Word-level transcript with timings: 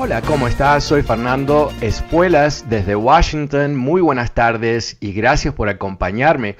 Hola, 0.00 0.22
¿cómo 0.22 0.46
estás? 0.46 0.84
Soy 0.84 1.02
Fernando 1.02 1.72
Espuelas 1.80 2.66
desde 2.70 2.94
Washington. 2.94 3.74
Muy 3.74 4.00
buenas 4.00 4.32
tardes 4.32 4.96
y 5.00 5.12
gracias 5.12 5.54
por 5.54 5.68
acompañarme. 5.68 6.54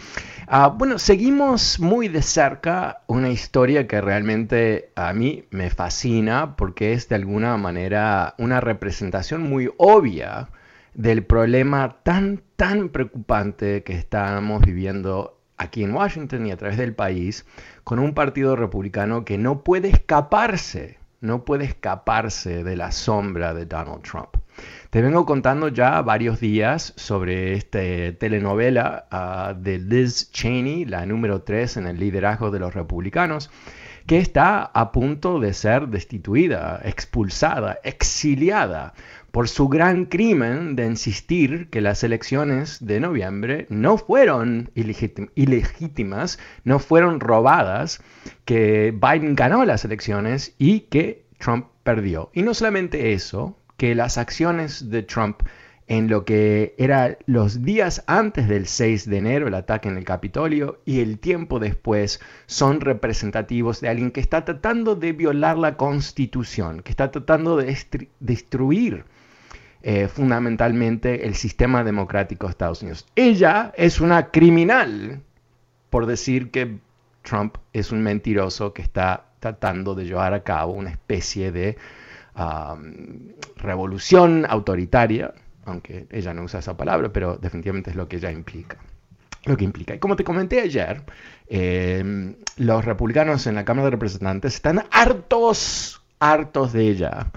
Ah, 0.48 0.74
bueno, 0.76 0.98
seguimos 0.98 1.78
muy 1.78 2.08
de 2.08 2.22
cerca 2.22 3.02
una 3.06 3.30
historia 3.30 3.86
que 3.86 4.00
realmente 4.00 4.90
a 4.96 5.12
mí 5.12 5.44
me 5.50 5.70
fascina 5.70 6.56
porque 6.56 6.92
es 6.92 7.08
de 7.08 7.14
alguna 7.14 7.56
manera 7.56 8.34
una 8.38 8.60
representación 8.60 9.42
muy 9.42 9.70
obvia 9.76 10.48
del 10.94 11.24
problema 11.24 11.98
tan, 12.02 12.42
tan 12.56 12.88
preocupante 12.88 13.84
que 13.84 13.92
estamos 13.92 14.62
viviendo 14.62 15.38
aquí 15.56 15.84
en 15.84 15.94
Washington 15.94 16.44
y 16.44 16.50
a 16.50 16.56
través 16.56 16.76
del 16.76 16.92
país 16.92 17.46
con 17.84 18.00
un 18.00 18.14
partido 18.14 18.56
republicano 18.56 19.24
que 19.24 19.38
no 19.38 19.62
puede 19.62 19.90
escaparse 19.90 20.97
no 21.20 21.44
puede 21.44 21.64
escaparse 21.64 22.64
de 22.64 22.76
la 22.76 22.92
sombra 22.92 23.54
de 23.54 23.66
Donald 23.66 24.02
Trump. 24.02 24.36
Te 24.90 25.02
vengo 25.02 25.26
contando 25.26 25.68
ya 25.68 26.00
varios 26.02 26.40
días 26.40 26.92
sobre 26.96 27.52
esta 27.54 27.78
telenovela 28.18 29.06
ah, 29.10 29.54
de 29.56 29.78
Liz 29.78 30.30
Cheney, 30.32 30.84
la 30.84 31.06
número 31.06 31.42
3 31.42 31.78
en 31.78 31.86
el 31.86 31.98
liderazgo 31.98 32.50
de 32.50 32.58
los 32.58 32.74
republicanos, 32.74 33.50
que 34.08 34.16
está 34.16 34.62
a 34.62 34.90
punto 34.90 35.38
de 35.38 35.52
ser 35.52 35.88
destituida, 35.88 36.80
expulsada, 36.82 37.78
exiliada 37.84 38.94
por 39.32 39.50
su 39.50 39.68
gran 39.68 40.06
crimen 40.06 40.76
de 40.76 40.86
insistir 40.86 41.68
que 41.68 41.82
las 41.82 42.02
elecciones 42.02 42.78
de 42.86 43.00
noviembre 43.00 43.66
no 43.68 43.98
fueron 43.98 44.70
ilegítimas, 44.74 46.38
no 46.64 46.78
fueron 46.78 47.20
robadas, 47.20 48.00
que 48.46 48.94
Biden 48.98 49.34
ganó 49.34 49.66
las 49.66 49.84
elecciones 49.84 50.54
y 50.56 50.80
que 50.88 51.26
Trump 51.38 51.66
perdió. 51.82 52.30
Y 52.32 52.40
no 52.40 52.54
solamente 52.54 53.12
eso, 53.12 53.58
que 53.76 53.94
las 53.94 54.16
acciones 54.16 54.88
de 54.88 55.02
Trump 55.02 55.42
en 55.88 56.08
lo 56.08 56.24
que 56.24 56.74
era 56.78 57.16
los 57.26 57.62
días 57.62 58.04
antes 58.06 58.46
del 58.46 58.66
6 58.66 59.08
de 59.08 59.16
enero, 59.16 59.48
el 59.48 59.54
ataque 59.54 59.88
en 59.88 59.96
el 59.96 60.04
Capitolio, 60.04 60.80
y 60.84 61.00
el 61.00 61.18
tiempo 61.18 61.58
después 61.58 62.20
son 62.46 62.80
representativos 62.80 63.80
de 63.80 63.88
alguien 63.88 64.10
que 64.10 64.20
está 64.20 64.44
tratando 64.44 64.94
de 64.94 65.12
violar 65.12 65.56
la 65.56 65.76
constitución, 65.76 66.82
que 66.82 66.90
está 66.90 67.10
tratando 67.10 67.56
de 67.56 67.76
destruir 68.20 69.04
eh, 69.82 70.08
fundamentalmente 70.08 71.26
el 71.26 71.34
sistema 71.34 71.82
democrático 71.82 72.46
de 72.46 72.50
Estados 72.50 72.82
Unidos. 72.82 73.06
Ella 73.16 73.72
es 73.76 74.00
una 74.00 74.30
criminal 74.30 75.22
por 75.88 76.06
decir 76.06 76.50
que 76.50 76.78
Trump 77.22 77.56
es 77.72 77.92
un 77.92 78.02
mentiroso 78.02 78.72
que 78.72 78.82
está 78.82 79.26
tratando 79.40 79.94
de 79.94 80.04
llevar 80.04 80.34
a 80.34 80.42
cabo 80.42 80.72
una 80.72 80.90
especie 80.90 81.52
de 81.52 81.76
revolución 83.56 84.46
autoritaria, 84.48 85.34
aunque 85.68 86.06
ella 86.10 86.34
no 86.34 86.42
usa 86.42 86.60
esa 86.60 86.76
palabra, 86.76 87.12
pero 87.12 87.36
definitivamente 87.36 87.90
es 87.90 87.96
lo 87.96 88.08
que 88.08 88.16
ella 88.16 88.30
implica. 88.30 88.78
Lo 89.44 89.56
que 89.56 89.64
implica. 89.64 89.94
Y 89.94 89.98
como 89.98 90.16
te 90.16 90.24
comenté 90.24 90.60
ayer, 90.60 91.02
em, 91.48 92.34
los 92.56 92.84
republicanos 92.84 93.46
en 93.46 93.54
la 93.54 93.64
Cámara 93.64 93.86
de 93.86 93.90
Representantes 93.92 94.54
están 94.54 94.84
hartos, 94.90 96.02
hartos 96.18 96.72
de 96.72 96.88
ella 96.88 97.30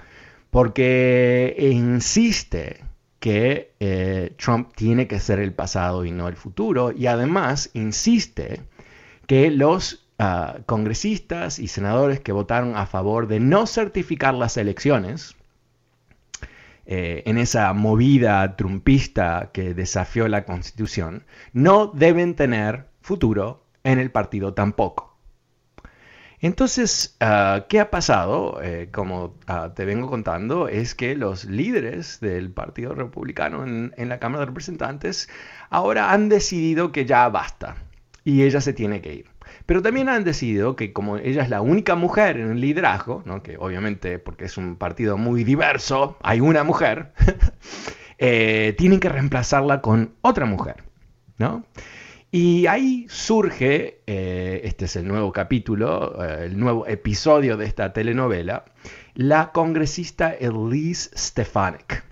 porque 0.52 1.56
insiste 1.58 2.84
que 3.20 3.72
eh, 3.80 4.34
Trump 4.36 4.74
tiene 4.74 5.06
que 5.08 5.18
ser 5.18 5.38
el 5.40 5.54
pasado 5.54 6.04
y 6.04 6.10
no 6.10 6.28
el 6.28 6.36
futuro, 6.36 6.92
y 6.92 7.06
además 7.06 7.70
insiste 7.72 8.60
que 9.26 9.50
los 9.50 10.06
ah, 10.18 10.58
congresistas 10.66 11.58
y 11.58 11.68
senadores 11.68 12.20
que 12.20 12.32
votaron 12.32 12.76
a 12.76 12.84
favor 12.84 13.28
de 13.28 13.40
no 13.40 13.66
certificar 13.66 14.34
las 14.34 14.58
elecciones, 14.58 15.36
eh, 16.86 17.22
en 17.26 17.38
esa 17.38 17.72
movida 17.72 18.56
trumpista 18.56 19.50
que 19.52 19.74
desafió 19.74 20.28
la 20.28 20.44
constitución, 20.44 21.24
no 21.52 21.86
deben 21.88 22.34
tener 22.34 22.86
futuro 23.00 23.64
en 23.84 23.98
el 23.98 24.10
partido 24.10 24.54
tampoco. 24.54 25.12
Entonces, 26.42 27.16
ah, 27.20 27.66
¿qué 27.68 27.78
ha 27.78 27.90
pasado? 27.90 28.60
Eh, 28.62 28.88
como 28.92 29.36
ah, 29.46 29.72
te 29.76 29.84
vengo 29.84 30.10
contando, 30.10 30.66
es 30.66 30.96
que 30.96 31.14
los 31.14 31.44
líderes 31.44 32.18
del 32.18 32.50
Partido 32.50 32.94
Republicano 32.96 33.64
en, 33.64 34.08
la 34.08 34.18
Cámara 34.18 34.40
de 34.40 34.46
Representantes 34.46 35.28
ahora 35.70 36.10
han 36.12 36.28
decidido 36.28 36.90
que 36.90 37.06
ya 37.06 37.28
basta 37.28 37.76
y 38.24 38.42
ella 38.42 38.60
se 38.60 38.72
tiene 38.72 39.00
que 39.00 39.14
ir. 39.14 39.31
Pero 39.66 39.82
también 39.82 40.08
han 40.08 40.24
decidido 40.24 40.76
que 40.76 40.92
como 40.92 41.16
ella 41.16 41.42
es 41.42 41.48
la 41.48 41.60
única 41.60 41.94
mujer 41.94 42.38
en 42.38 42.50
el 42.50 42.60
liderazgo, 42.60 43.22
que 43.42 43.56
obviamente 43.58 44.18
porque 44.18 44.46
es 44.46 44.56
un 44.56 44.76
partido 44.76 45.16
muy 45.16 45.44
diverso, 45.44 46.16
hay 46.22 46.40
una 46.40 46.64
mujer, 46.64 47.12
eh, 48.18 48.74
tienen 48.76 49.00
que 49.00 49.08
reemplazarla 49.08 49.80
con 49.80 50.14
otra 50.22 50.46
mujer. 50.46 50.84
¿no? 51.38 51.64
Y 52.30 52.66
ahí 52.66 53.06
surge, 53.10 54.00
eh, 54.06 54.62
este 54.64 54.86
es 54.86 54.96
el 54.96 55.06
nuevo 55.06 55.32
capítulo, 55.32 56.24
eh, 56.24 56.46
el 56.46 56.58
nuevo 56.58 56.86
episodio 56.86 57.56
de 57.56 57.66
esta 57.66 57.92
telenovela, 57.92 58.64
la 59.14 59.52
congresista 59.52 60.32
Elise 60.32 61.10
Stefanik, 61.14 62.02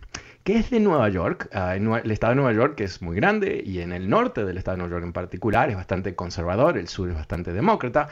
es 0.52 0.70
de 0.70 0.80
Nueva 0.80 1.08
York, 1.08 1.48
ah, 1.52 1.74
el 1.76 2.10
estado 2.10 2.32
de 2.32 2.36
Nueva 2.36 2.52
York 2.52 2.74
que 2.76 2.84
es 2.84 3.02
muy 3.02 3.16
grande 3.16 3.62
y 3.64 3.80
en 3.80 3.92
el 3.92 4.08
norte 4.08 4.44
del 4.44 4.58
estado 4.58 4.76
de 4.76 4.82
Nueva 4.82 4.96
York 4.96 5.04
en 5.04 5.12
particular 5.12 5.70
es 5.70 5.76
bastante 5.76 6.14
conservador, 6.14 6.78
el 6.78 6.88
sur 6.88 7.08
es 7.08 7.14
bastante 7.14 7.52
demócrata, 7.52 8.08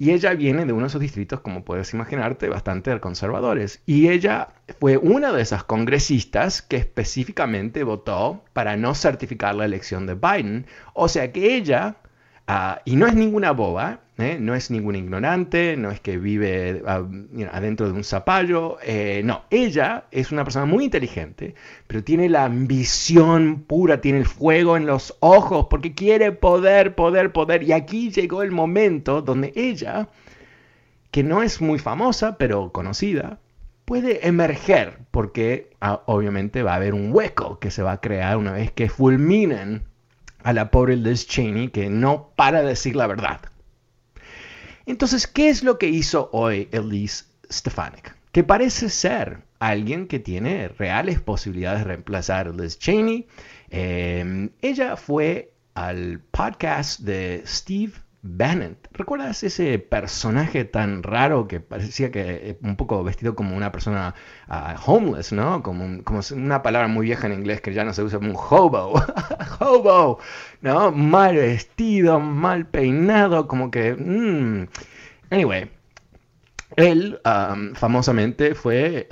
y 0.00 0.12
ella 0.12 0.32
viene 0.34 0.64
de 0.64 0.72
uno 0.72 0.82
de 0.82 0.86
esos 0.86 1.00
distritos, 1.00 1.40
como 1.40 1.64
puedes 1.64 1.92
imaginarte, 1.92 2.48
bastante 2.48 3.00
conservadores. 3.00 3.82
Y 3.84 4.08
ella 4.10 4.50
fue 4.78 4.96
una 4.96 5.32
de 5.32 5.42
esas 5.42 5.64
congresistas 5.64 6.62
que 6.62 6.76
específicamente 6.76 7.82
votó 7.82 8.44
para 8.52 8.76
no 8.76 8.94
certificar 8.94 9.56
la 9.56 9.64
elección 9.64 10.06
de 10.06 10.14
Biden. 10.14 10.66
O 10.94 11.08
sea 11.08 11.32
que 11.32 11.56
ella, 11.56 11.96
ah, 12.48 12.82
y 12.84 12.96
no 12.96 13.06
es 13.06 13.14
ninguna 13.14 13.52
boba, 13.52 14.00
¿eh? 14.18 14.38
no 14.40 14.54
es 14.54 14.70
ningún 14.70 14.96
ignorante, 14.96 15.76
no 15.76 15.90
es 15.90 16.00
que 16.00 16.18
vive 16.18 16.82
ah, 16.86 17.04
adentro 17.52 17.86
de 17.86 17.92
un 17.92 18.04
zapallo, 18.04 18.78
eh, 18.82 19.22
no, 19.24 19.44
ella 19.50 20.06
es 20.10 20.32
una 20.32 20.44
persona 20.44 20.66
muy 20.66 20.84
inteligente, 20.84 21.54
pero 21.86 22.02
tiene 22.02 22.28
la 22.28 22.44
ambición 22.44 23.62
pura, 23.62 24.00
tiene 24.00 24.18
el 24.18 24.26
fuego 24.26 24.76
en 24.76 24.86
los 24.86 25.16
ojos, 25.20 25.66
porque 25.70 25.94
quiere 25.94 26.32
poder, 26.32 26.94
poder, 26.94 27.32
poder, 27.32 27.62
y 27.62 27.72
aquí 27.72 28.10
llegó 28.10 28.42
el 28.42 28.50
momento 28.50 29.22
donde 29.22 29.52
ella, 29.54 30.08
que 31.10 31.22
no 31.22 31.42
es 31.42 31.60
muy 31.60 31.78
famosa, 31.78 32.36
pero 32.38 32.72
conocida, 32.72 33.38
puede 33.84 34.26
emerger, 34.26 34.98
porque 35.10 35.70
ah, 35.80 36.02
obviamente 36.06 36.62
va 36.62 36.72
a 36.72 36.76
haber 36.76 36.94
un 36.94 37.12
hueco 37.12 37.58
que 37.58 37.70
se 37.70 37.82
va 37.82 37.92
a 37.92 38.00
crear 38.00 38.36
una 38.36 38.52
vez 38.52 38.70
que 38.72 38.88
fulminen 38.88 39.84
a 40.42 40.52
la 40.52 40.70
pobre 40.70 40.96
Liz 40.96 41.26
Cheney, 41.26 41.68
que 41.68 41.88
no 41.90 42.32
para 42.36 42.62
de 42.62 42.68
decir 42.68 42.96
la 42.96 43.06
verdad. 43.06 43.40
Entonces, 44.86 45.26
¿qué 45.26 45.48
es 45.50 45.62
lo 45.62 45.78
que 45.78 45.88
hizo 45.88 46.30
hoy 46.32 46.68
Elise 46.72 47.26
Stefanik? 47.50 48.14
Que 48.32 48.44
parece 48.44 48.88
ser 48.88 49.42
alguien 49.58 50.06
que 50.06 50.18
tiene 50.18 50.68
reales 50.68 51.20
posibilidades 51.20 51.80
de 51.80 51.84
reemplazar 51.88 52.48
a 52.48 52.52
Liz 52.52 52.78
Cheney. 52.78 53.26
Em, 53.70 54.50
ella 54.62 54.96
fue 54.96 55.52
al 55.74 56.20
podcast 56.30 57.00
de 57.00 57.42
Steve 57.46 57.92
Bannon. 58.22 58.76
¿Recuerdas 58.92 59.42
ese 59.44 59.78
personaje 59.78 60.64
tan 60.64 61.02
raro 61.02 61.46
que 61.46 61.60
parecía 61.60 62.10
que 62.10 62.50
eh, 62.50 62.58
un 62.62 62.76
poco 62.76 63.02
vestido 63.04 63.34
como 63.34 63.56
una 63.56 63.70
persona 63.72 64.14
ah, 64.48 64.76
homeless, 64.86 65.32
¿no? 65.32 65.62
Como, 65.62 66.02
como 66.04 66.20
una 66.32 66.62
palabra 66.62 66.88
muy 66.88 67.06
vieja 67.06 67.26
en 67.26 67.34
inglés 67.34 67.60
que 67.60 67.72
ya 67.72 67.84
no 67.84 67.92
se 67.94 68.02
usa 68.02 68.18
como 68.18 68.30
un 68.30 68.36
hobo. 68.50 69.00
hobo, 69.60 70.18
¿no? 70.60 70.90
Mal 70.92 71.36
vestido, 71.36 72.20
mal 72.20 72.66
peinado, 72.66 73.46
como 73.46 73.70
que... 73.70 73.94
Mm. 73.94 74.68
Anyway, 75.30 75.70
él 76.76 77.20
famosamente 77.74 78.54
fue 78.54 79.08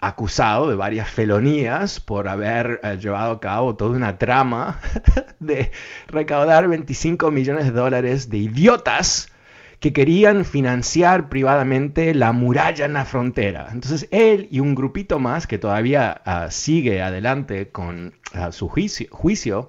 acusado 0.00 0.68
de 0.68 0.76
varias 0.76 1.08
felonías 1.10 2.00
por 2.00 2.28
haber 2.28 2.80
eh, 2.82 2.98
llevado 3.00 3.32
a 3.32 3.40
cabo 3.40 3.76
toda 3.76 3.96
una 3.96 4.18
trama 4.18 4.80
de 5.40 5.70
recaudar 6.08 6.68
25 6.68 7.30
millones 7.30 7.66
de 7.66 7.72
dólares 7.72 8.30
de 8.30 8.38
idiotas 8.38 9.28
que 9.80 9.92
querían 9.92 10.44
financiar 10.44 11.28
privadamente 11.28 12.14
la 12.14 12.32
muralla 12.32 12.86
en 12.86 12.94
la 12.94 13.04
frontera. 13.04 13.68
Entonces 13.72 14.08
él 14.10 14.48
y 14.50 14.60
un 14.60 14.74
grupito 14.74 15.18
más 15.18 15.46
que 15.46 15.58
todavía 15.58 16.22
uh, 16.26 16.50
sigue 16.50 17.02
adelante 17.02 17.68
con 17.68 18.14
uh, 18.34 18.52
su 18.52 18.68
juicio, 18.68 19.06
juicio 19.10 19.68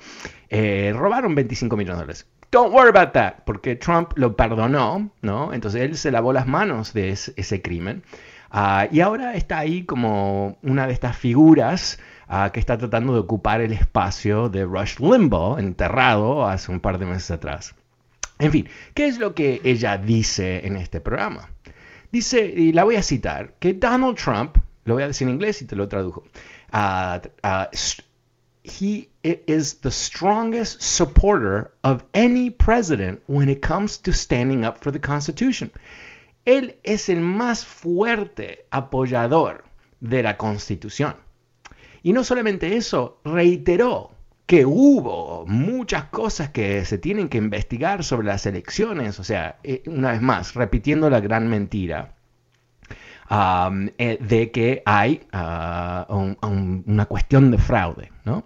eh, 0.49 0.93
robaron 0.95 1.35
25 1.35 1.75
millones 1.75 1.97
de 1.97 2.01
dólares. 2.01 2.27
Don't 2.49 2.73
worry 2.73 2.89
about 2.89 3.11
that, 3.13 3.43
porque 3.45 3.75
Trump 3.75 4.13
lo 4.15 4.35
perdonó, 4.35 5.09
¿no? 5.21 5.53
Entonces 5.53 5.81
él 5.81 5.97
se 5.97 6.11
lavó 6.11 6.31
las 6.31 6.47
manos 6.47 6.93
de 6.93 7.09
ese, 7.09 7.61
crimen. 7.61 8.03
Ah, 8.49 8.87
y 8.89 9.01
ahora 9.01 9.35
está 9.35 9.59
ahí 9.59 9.83
como 9.83 10.57
una 10.61 10.87
de 10.87 10.93
estas 10.93 11.17
figuras 11.17 11.99
ah, 12.29 12.51
que 12.53 12.61
está 12.61 12.77
tratando 12.77 13.13
de 13.13 13.19
ocupar 13.19 13.59
el 13.59 13.73
espacio 13.73 14.47
de 14.47 14.63
Rush 14.63 14.99
Limbaugh, 14.99 15.59
enterrado 15.59 16.47
hace 16.47 16.71
un 16.71 16.79
par 16.79 16.97
de 16.99 17.05
meses 17.05 17.31
atrás. 17.31 17.75
En 18.39 18.51
fin, 18.51 18.69
¿qué 18.93 19.07
es 19.07 19.17
lo 19.17 19.33
que 19.33 19.59
ella 19.65 19.97
dice 19.97 20.65
en 20.65 20.77
este 20.77 21.01
programa? 21.01 21.49
Dice, 22.11 22.45
y 22.45 22.71
la 22.71 22.85
voy 22.85 22.95
a 22.95 23.03
citar, 23.03 23.55
que 23.59 23.73
Donald 23.73 24.15
Trump, 24.15 24.57
lo 24.85 24.93
voy 24.93 25.03
a 25.03 25.07
decir 25.07 25.27
en 25.27 25.33
inglés 25.33 25.61
y 25.61 25.65
te 25.65 25.75
lo 25.75 25.89
tradujo, 25.89 26.23
uh, 26.71 27.19
he 28.67 29.09
is 29.23 29.75
the 29.75 29.91
strongest 29.91 30.81
supporter 30.81 31.71
of 31.83 32.03
any 32.13 32.49
president 32.49 33.21
when 33.27 33.49
it 33.49 33.61
comes 33.61 33.97
to 33.99 34.13
standing 34.13 34.65
up 34.65 34.83
for 34.83 34.91
the 34.91 34.99
Constitution. 34.99 35.71
Él 36.45 36.75
es 36.83 37.09
el 37.09 37.19
más 37.19 37.65
fuerte 37.65 38.65
apoyador 38.71 39.63
de 39.99 40.23
la 40.23 40.37
Constitución. 40.37 41.15
Y 42.03 42.13
no 42.13 42.23
solamente 42.23 42.77
eso, 42.77 43.19
reiteró 43.25 44.11
que 44.45 44.65
hubo 44.65 45.45
muchas 45.45 46.05
cosas 46.05 46.51
que 46.51 46.85
se 46.85 46.97
tienen 46.97 47.27
que 47.27 47.37
investigar 47.37 48.03
sobre 48.03 48.27
las 48.27 48.45
elecciones, 48.45 49.19
o 49.19 49.23
sea, 49.25 49.59
eh, 49.63 49.83
una 49.87 50.11
vez 50.11 50.21
más, 50.21 50.53
repitiendo 50.53 51.09
la 51.09 51.19
gran 51.19 51.49
mentira, 51.49 52.15
um, 53.29 53.89
eh, 53.97 54.17
de 54.21 54.51
que 54.51 54.83
hay 54.85 55.27
uh, 55.33 56.35
una 56.41 57.05
cuestión 57.07 57.51
de 57.51 57.57
fraude, 57.57 58.11
¿no? 58.23 58.45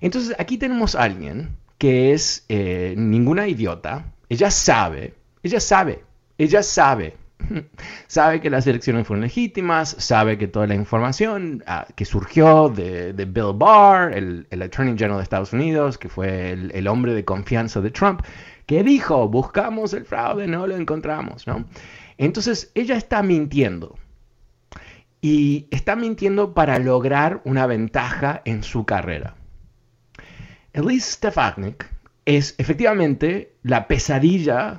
Entonces 0.00 0.34
aquí 0.38 0.58
tenemos 0.58 0.94
a 0.94 1.02
alguien 1.02 1.56
que 1.78 2.12
es 2.12 2.44
eh, 2.48 2.94
ninguna 2.96 3.46
idiota, 3.48 4.12
ella 4.28 4.50
sabe, 4.50 5.14
ella 5.42 5.60
sabe, 5.60 6.04
ella 6.36 6.62
sabe, 6.62 7.16
sabe 8.06 8.40
que 8.40 8.50
las 8.50 8.66
elecciones 8.66 9.06
fueron 9.06 9.22
legítimas, 9.22 9.96
sabe 9.98 10.38
que 10.38 10.48
toda 10.48 10.66
la 10.66 10.74
información 10.74 11.62
ah, 11.66 11.86
que 11.94 12.04
surgió 12.04 12.68
de, 12.68 13.12
Bill 13.12 13.54
Barr, 13.54 14.12
el, 14.14 14.46
Attorney 14.62 14.96
General 14.96 15.18
de 15.18 15.22
Estados 15.22 15.52
Unidos, 15.52 15.98
que 15.98 16.08
fue 16.08 16.52
el, 16.52 16.88
hombre 16.88 17.14
de 17.14 17.24
confianza 17.24 17.80
de 17.80 17.90
Trump, 17.90 18.22
que 18.66 18.82
dijo, 18.82 19.28
buscamos 19.28 19.94
el 19.94 20.04
fraude, 20.04 20.46
no 20.46 20.66
lo 20.66 20.76
encontramos, 20.76 21.46
¿no? 21.46 21.64
Entonces 22.18 22.70
ella 22.74 22.96
está 22.96 23.22
mintiendo. 23.22 23.96
Y 25.20 25.66
está 25.70 25.96
mintiendo 25.96 26.54
para 26.54 26.78
lograr 26.78 27.40
una 27.44 27.66
ventaja 27.66 28.40
en 28.44 28.62
su 28.62 28.84
carrera. 28.84 29.34
Elise 30.78 31.14
Stefanik 31.14 31.90
es 32.24 32.54
efectivamente 32.56 33.56
la 33.64 33.88
pesadilla 33.88 34.78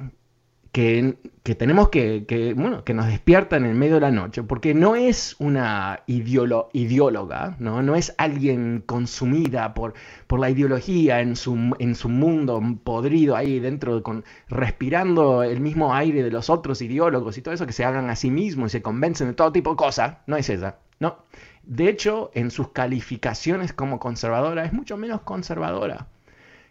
que, 0.72 1.18
tenemos 1.58 1.90
que, 1.90 2.54
bueno, 2.56 2.86
que 2.86 2.94
nos 2.94 3.08
despierta 3.08 3.58
en 3.58 3.66
el 3.66 3.76
medio 3.76 3.96
de 3.96 4.02
la 4.02 4.12
noche, 4.12 4.44
porque 4.44 4.74
no 4.74 4.96
es 4.96 5.36
una 5.40 6.04
ideóloga, 6.08 7.58
¿no? 7.60 7.82
no 7.82 7.96
es 7.96 8.16
alguien 8.18 8.82
consumida 8.86 9.74
por, 9.74 9.94
por 10.28 10.40
la 10.40 10.50
ideología 10.50 11.20
en 11.20 11.36
su, 11.36 11.76
en 11.80 11.96
su 11.96 12.08
mundo 12.08 12.62
podrido 12.82 13.36
ahí 13.36 13.60
dentro, 13.60 14.02
con, 14.02 14.24
respirando 14.48 15.44
el 15.44 15.60
mismo 15.60 15.94
aire 15.94 16.24
de 16.24 16.32
los 16.32 16.50
otros 16.50 16.82
ideólogos 16.82 17.38
y 17.38 17.42
todo 17.42 17.54
eso, 17.54 17.66
que 17.66 17.74
se 17.74 17.84
hablan 17.84 18.10
a 18.10 18.16
sí 18.16 18.32
mismos 18.32 18.72
y 18.72 18.78
se 18.78 18.82
convencen 18.82 19.28
de 19.28 19.34
todo 19.34 19.52
tipo 19.52 19.72
de 19.72 19.76
cosas, 19.76 20.20
no 20.28 20.38
es 20.38 20.50
esa, 20.50 20.78
no. 21.00 21.26
De 21.70 21.88
hecho, 21.88 22.32
en 22.34 22.50
sus 22.50 22.70
calificaciones 22.70 23.74
como 23.74 24.00
conservadora 24.00 24.66
es 24.66 24.74
mucho 24.74 24.98
menos 24.98 25.22
conservadora 25.22 26.08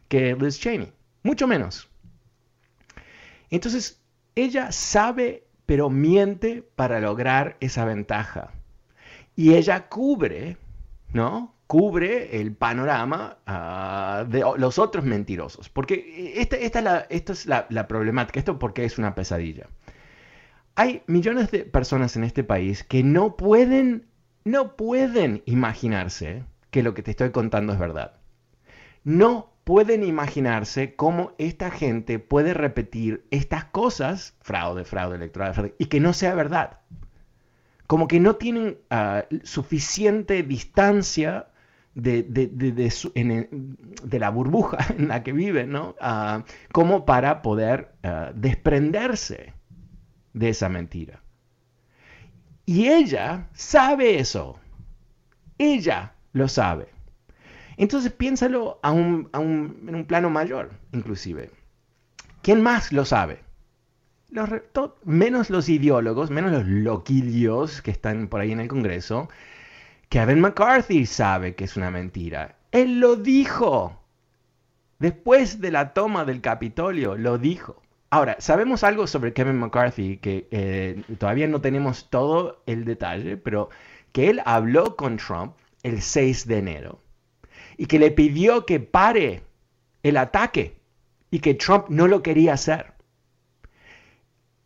que 0.08 0.34
Liz 0.34 0.58
Cheney, 0.58 0.92
mucho 1.22 1.46
menos. 1.46 1.88
Entonces, 3.48 4.02
ella 4.34 4.72
sabe, 4.72 5.44
pero 5.66 5.88
miente 5.88 6.68
para 6.74 6.98
lograr 6.98 7.56
esa 7.60 7.84
ventaja. 7.84 8.50
Y 9.36 9.54
ella 9.54 9.88
cubre, 9.88 10.56
¿no? 11.12 11.54
Cubre 11.68 12.40
el 12.40 12.56
panorama 12.56 13.38
ah, 13.46 14.24
de 14.28 14.42
los 14.56 14.80
otros 14.80 15.04
mentirosos. 15.04 15.68
Porque 15.68 16.32
esta, 16.38 16.56
esta 16.56 17.32
es, 17.32 17.46
la 17.46 17.86
problemática, 17.86 18.40
esto 18.40 18.58
porque 18.58 18.84
es 18.84 18.98
una 18.98 19.14
pesadilla. 19.14 19.68
Hay 20.74 21.02
millones 21.06 21.52
de 21.52 21.64
personas 21.64 22.16
en 22.16 22.24
este 22.24 22.42
país 22.42 22.82
que 22.82 23.04
no 23.04 23.36
pueden 23.36 24.07
no 24.50 24.76
pueden 24.76 25.42
imaginarse 25.44 26.44
que 26.70 26.82
lo 26.82 26.94
que 26.94 27.02
te 27.02 27.10
estoy 27.10 27.30
contando 27.30 27.72
es 27.72 27.78
verdad. 27.78 28.14
No 29.04 29.52
pueden 29.64 30.02
imaginarse 30.02 30.94
cómo 30.96 31.32
esta 31.36 31.70
gente 31.70 32.18
puede 32.18 32.54
repetir 32.54 33.26
estas 33.30 33.66
cosas, 33.66 34.34
fraude, 34.40 34.84
fraude 34.84 35.16
electoral, 35.16 35.52
fraude, 35.52 35.74
y 35.78 35.86
que 35.86 36.00
no 36.00 36.14
sea 36.14 36.34
verdad. 36.34 36.78
Como 37.86 38.08
que 38.08 38.20
no 38.20 38.36
tienen 38.36 38.78
ah, 38.90 39.24
suficiente 39.42 40.42
distancia 40.42 41.48
de, 41.94 42.24
la 44.10 44.30
burbuja 44.30 44.78
en 44.96 45.08
la 45.08 45.22
que 45.22 45.32
viven, 45.32 45.70
¿no? 45.70 45.94
Ah, 46.00 46.44
como 46.72 47.04
para 47.04 47.42
poder 47.42 47.92
ah, 48.02 48.32
desprenderse 48.34 49.52
de 50.32 50.48
esa 50.48 50.70
mentira. 50.70 51.22
Y 52.68 52.86
ella 52.90 53.48
sabe 53.54 54.18
eso. 54.18 54.58
Ella 55.56 56.12
lo 56.34 56.48
sabe. 56.48 56.88
Entonces 57.78 58.12
piénsalo 58.12 58.78
en 58.84 59.30
un 59.32 60.04
plano 60.06 60.28
mayor, 60.28 60.72
inclusive. 60.92 61.50
¿Quién 62.42 62.60
más 62.60 62.92
lo 62.92 63.06
sabe? 63.06 63.40
Menos 65.02 65.48
los 65.48 65.70
ideólogos, 65.70 66.30
menos 66.30 66.52
los 66.52 66.66
loquillos 66.66 67.80
que 67.80 67.90
están 67.90 68.28
por 68.28 68.42
ahí 68.42 68.52
en 68.52 68.60
el 68.60 68.68
Congreso. 68.68 69.30
Kevin 70.10 70.40
McCarthy 70.40 71.06
sabe 71.06 71.54
que 71.54 71.64
es 71.64 71.74
una 71.78 71.90
mentira. 71.90 72.58
Él 72.70 73.00
lo 73.00 73.16
dijo. 73.16 73.98
Después 74.98 75.62
de 75.62 75.70
la 75.70 75.94
toma 75.94 76.26
del 76.26 76.42
Capitolio, 76.42 77.16
lo 77.16 77.38
dijo. 77.38 77.80
Ahora, 78.10 78.36
sabemos 78.38 78.84
algo 78.84 79.06
sobre 79.06 79.34
Kevin 79.34 79.58
McCarthy 79.58 80.16
que 80.16 80.48
eh, 80.50 81.02
todavía 81.18 81.46
no 81.46 81.60
tenemos 81.60 82.08
todo 82.08 82.62
el 82.66 82.84
detalle, 82.84 83.36
pero 83.36 83.68
que 84.12 84.30
él 84.30 84.40
habló 84.46 84.96
con 84.96 85.18
Trump 85.18 85.54
el 85.82 86.00
6 86.00 86.46
de 86.46 86.58
enero 86.58 87.02
y 87.76 87.86
que 87.86 87.98
le 87.98 88.10
pidió 88.10 88.66
que 88.66 88.80
pare 88.80 89.42
el 90.02 90.16
ataque 90.16 90.80
y 91.30 91.40
que 91.40 91.54
Trump 91.54 91.86
no 91.88 92.08
lo 92.08 92.22
quería 92.22 92.54
hacer. 92.54 92.94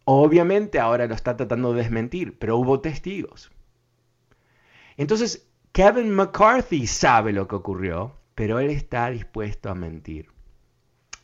Obviamente 0.05 0.81
ahora 0.81 1.07
lo 1.07 1.15
está 1.15 1.37
tratando 1.37 1.73
de 1.73 1.83
desmentir, 1.83 2.39
pero 2.39 2.57
hubo 2.59 2.81
testigos. 2.81 3.51
Entonces, 4.97 5.49
Kevin 5.73 6.11
McCarthy 6.15 6.87
sabe 6.87 7.33
lo 7.33 7.49
que 7.49 7.57
ocurrió, 7.57 8.17
pero 8.35 8.59
él 8.59 8.71
está 8.71 9.11
dispuesto 9.11 9.71
a 9.71 9.75
mentir. 9.75 10.32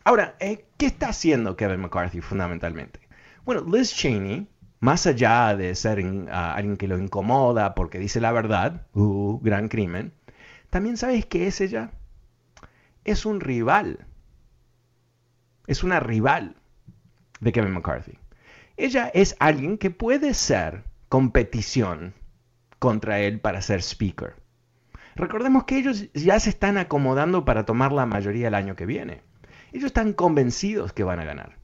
Ahora, 0.08 0.36
eh, 0.40 0.64
¿qué 0.78 0.86
está 0.86 1.10
haciendo 1.10 1.54
Kevin 1.54 1.80
McCarthy 1.80 2.22
fundamentalmente? 2.22 2.98
Bueno, 3.44 3.62
Liz 3.70 3.92
Cheney, 3.92 4.48
más 4.80 5.06
allá 5.06 5.54
de 5.54 5.74
ser 5.74 6.02
ah, 6.32 6.54
alguien 6.54 6.78
que 6.78 6.88
lo 6.88 6.96
incomoda 6.96 7.74
porque 7.74 7.98
dice 7.98 8.18
la 8.18 8.32
verdad, 8.32 8.86
uh, 8.94 9.38
gran 9.42 9.68
crimen, 9.68 10.14
también 10.70 10.96
sabes 10.96 11.26
que 11.26 11.46
es 11.46 11.60
ella. 11.60 11.90
Es 13.04 13.26
un 13.26 13.40
rival. 13.40 14.06
Es 15.66 15.84
una 15.84 16.00
rival 16.00 16.56
de 17.40 17.52
Kevin 17.52 17.74
McCarthy. 17.74 18.18
Ella 18.78 19.10
es 19.12 19.36
alguien 19.40 19.76
que 19.76 19.90
puede 19.90 20.32
ser 20.32 20.84
competición 21.10 22.14
contra 22.78 23.20
él 23.20 23.40
para 23.40 23.60
ser 23.60 23.82
speaker. 23.82 24.36
Recordemos 25.16 25.64
que 25.64 25.76
ellos 25.76 26.10
ya 26.14 26.40
se 26.40 26.48
están 26.48 26.78
acomodando 26.78 27.44
para 27.44 27.66
tomar 27.66 27.92
la 27.92 28.06
mayoría 28.06 28.48
el 28.48 28.54
año 28.54 28.74
que 28.74 28.86
viene. 28.86 29.27
Ellos 29.72 29.86
están 29.86 30.12
convencidos 30.12 30.92
que 30.92 31.04
van 31.04 31.20
a 31.20 31.24
ganar. 31.24 31.58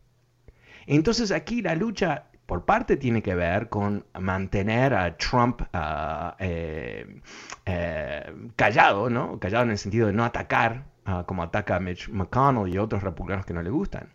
Entonces 0.86 1.30
aquí 1.30 1.62
la 1.62 1.74
lucha 1.74 2.26
por 2.46 2.64
parte 2.64 2.96
tiene 2.96 3.22
que 3.22 3.34
ver 3.34 3.68
con 3.68 4.04
mantener 4.18 4.94
a 4.94 5.16
Trump 5.16 5.62
ah, 5.72 6.36
eh, 6.38 7.20
eh, 7.64 8.32
callado, 8.56 9.08
¿no? 9.08 9.38
Callado 9.38 9.64
en 9.64 9.70
el 9.70 9.78
sentido 9.78 10.06
de 10.08 10.12
no 10.12 10.24
atacar 10.24 10.84
ah, 11.06 11.24
como 11.26 11.42
ataca 11.42 11.80
Mitch 11.80 12.08
McConnell 12.10 12.72
y 12.72 12.78
otros 12.78 13.02
republicanos 13.02 13.46
que 13.46 13.54
no 13.54 13.62
le 13.62 13.70
gustan. 13.70 14.12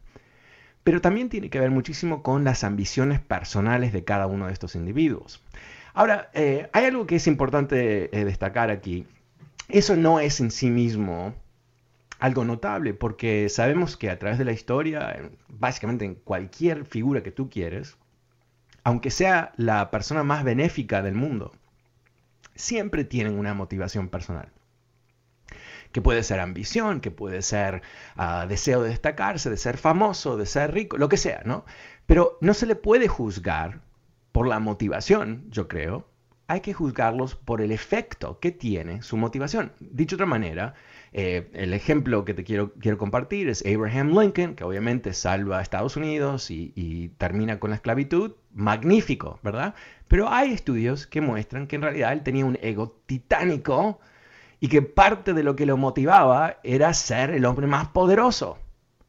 Pero 0.84 1.02
también 1.02 1.30
tiene 1.30 1.50
que 1.50 1.60
ver 1.60 1.72
muchísimo 1.72 2.24
con 2.24 2.44
las 2.44 2.64
ambiciones 2.64 3.20
personales 3.20 3.94
de 3.94 4.04
cada 4.04 4.28
uno 4.28 4.48
de 4.48 4.54
estos 4.54 4.76
individuos. 4.76 5.44
Ahora, 5.94 6.30
eh, 6.34 6.70
hay 6.72 6.86
algo 6.86 7.06
que 7.06 7.16
es 7.16 7.28
importante 7.28 8.10
destacar 8.12 8.70
aquí. 8.70 9.06
Eso 9.68 9.96
no 9.96 10.20
es 10.20 10.40
en 10.40 10.52
sí 10.52 10.70
mismo 10.70 11.34
algo 12.20 12.44
notable, 12.46 12.94
porque 12.94 13.50
sabemos 13.50 13.98
que 13.98 14.10
a 14.10 14.20
través 14.20 14.38
de 14.38 14.46
la 14.46 14.52
historia, 14.52 15.32
básicamente 15.48 16.06
en 16.06 16.16
cualquier 16.16 16.86
figura 16.86 17.24
que 17.24 17.32
tú 17.32 17.50
quieres, 17.50 17.98
aunque 18.84 19.10
sea 19.10 19.54
la 19.56 19.90
persona 19.92 20.24
más 20.24 20.44
benéfica 20.44 21.02
del 21.02 21.16
mundo, 21.16 21.54
siempre 22.56 23.06
tienen 23.06 23.40
una 23.40 23.54
motivación 23.54 24.10
personal. 24.10 24.52
Que 25.92 26.02
puede 26.02 26.24
ser 26.24 26.40
ambición, 26.40 27.00
que 27.00 27.10
puede 27.10 27.42
ser 27.42 27.82
ah, 28.16 28.46
deseo 28.48 28.84
de 28.84 28.90
destacarse, 28.90 29.50
de 29.50 29.58
ser 29.58 29.78
famoso, 29.78 30.38
de 30.38 30.46
ser 30.46 30.74
rico, 30.74 30.98
lo 30.98 31.10
que 31.10 31.18
sea, 31.18 31.42
¿no? 31.46 31.66
Pero 32.06 32.38
no 32.42 32.54
se 32.54 32.68
le 32.68 32.76
puede 32.76 33.08
juzgar 33.08 33.82
por 34.32 34.48
la 34.48 34.60
motivación, 34.60 35.46
yo 35.50 35.68
creo. 35.68 36.08
Hay 36.48 36.62
que 36.62 36.74
juzgarlos 36.74 37.36
por 37.36 37.62
el 37.62 37.72
efecto 37.72 38.40
que 38.40 38.52
tiene 38.52 39.02
su 39.04 39.18
motivación. 39.18 39.72
Dicho 39.80 40.16
de 40.16 40.24
otra 40.24 40.30
manera, 40.30 40.74
eh, 41.12 41.50
el 41.54 41.74
ejemplo 41.74 42.24
que 42.24 42.34
te 42.34 42.44
quiero, 42.44 42.74
quiero 42.74 42.98
compartir 42.98 43.50
es 43.50 43.64
Abraham 43.66 44.18
Lincoln, 44.18 44.56
que 44.56 44.64
obviamente 44.64 45.14
salva 45.14 45.60
a 45.60 45.62
Estados 45.62 45.98
Unidos 45.98 46.52
y, 46.52 47.12
termina 47.18 47.60
con 47.60 47.72
la 47.72 47.78
esclavitud. 47.78 48.34
Magnífico, 48.52 49.40
¿verdad? 49.44 49.76
Pero 50.08 50.30
hay 50.30 50.52
estudios 50.52 51.06
que 51.06 51.22
muestran 51.22 51.68
que 51.68 51.76
en 51.76 51.84
realidad 51.84 52.14
él 52.14 52.24
tenía 52.24 52.46
un 52.46 52.58
ego 52.62 53.00
titánico 53.06 54.00
y 54.60 54.68
que 54.68 54.82
parte 54.82 55.34
de 55.34 55.44
lo 55.44 55.56
que 55.56 55.68
lo 55.68 55.78
motivaba 55.78 56.58
era 56.64 56.94
ser 56.94 57.30
el 57.30 57.46
hombre 57.46 57.68
más 57.68 57.90
poderoso. 57.90 58.58